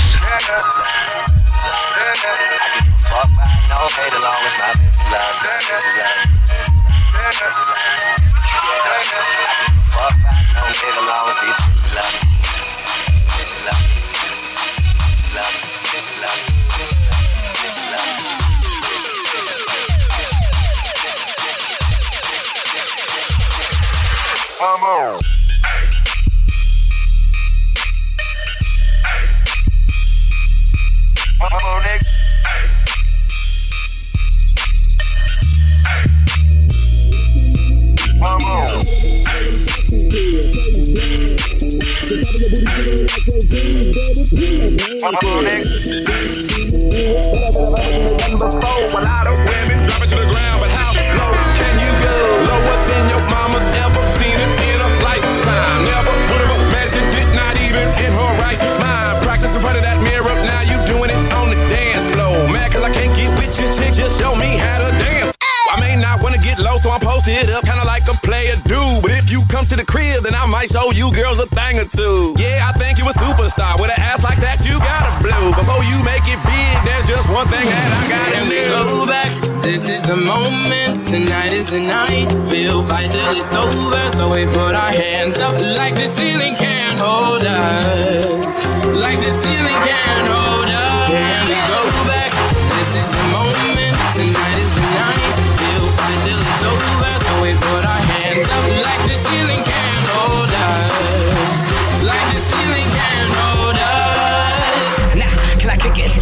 dance. 64.61 65.35
I 65.71 65.79
may 65.79 65.95
not 65.95 66.21
wanna 66.21 66.37
get 66.39 66.59
low, 66.59 66.77
so 66.77 66.89
I'm 66.89 66.99
posted 66.99 67.49
up, 67.51 67.63
kinda 67.65 67.83
like 67.85 68.07
a 68.09 68.13
player 68.27 68.55
dude. 68.67 69.01
But 69.01 69.11
if 69.11 69.31
you 69.31 69.43
come 69.47 69.65
to 69.65 69.75
the 69.75 69.85
crib, 69.85 70.23
then 70.23 70.33
I 70.35 70.45
might 70.47 70.69
show 70.71 70.91
you 70.91 71.11
girls 71.11 71.39
a 71.39 71.45
thing 71.45 71.77
or 71.79 71.85
two. 71.85 72.35
Yeah, 72.37 72.67
I 72.67 72.71
think 72.77 72.97
you 72.99 73.05
a 73.07 73.13
superstar. 73.13 73.79
With 73.79 73.91
an 73.95 73.99
ass 73.99 74.21
like 74.23 74.39
that, 74.41 74.65
you 74.65 74.75
gotta 74.79 75.11
blow. 75.23 75.51
Before 75.59 75.83
you 75.89 75.97
make 76.11 76.25
it 76.33 76.41
big, 76.51 76.75
there's 76.87 77.05
just 77.13 77.29
one 77.29 77.47
thing 77.47 77.65
that 77.65 77.89
I 77.99 78.01
gotta 78.09 78.37
and 78.37 78.49
do. 78.49 78.63
go 78.65 79.05
back. 79.05 79.29
This 79.63 79.87
is 79.87 80.01
the 80.03 80.17
moment. 80.17 81.07
Tonight 81.07 81.53
is 81.53 81.67
the 81.67 81.79
night. 81.79 82.27
We'll 82.51 82.83
fight 82.87 83.11
till 83.11 83.31
it's 83.39 83.55
over. 83.55 84.01
So 84.17 84.31
we 84.33 84.45
put 84.47 84.73
our 84.73 84.91
hands 85.03 85.37
up 85.37 85.55
like 85.61 85.95
the 85.95 86.07
ceiling 86.07 86.55
can't 86.55 86.97
hold 86.99 87.43
us. 87.43 88.65
Like 89.05 89.19
the 89.25 89.31
ceiling 89.41 89.77
can't 89.89 90.27
hold 90.33 90.69
us. 90.69 90.88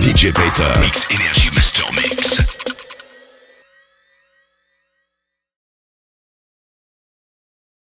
DJ 0.00 0.32
Peter. 0.34 0.76
Mix 0.80 1.06
Energy 1.10 1.50
Master 1.54 1.84
Mix. 1.94 2.31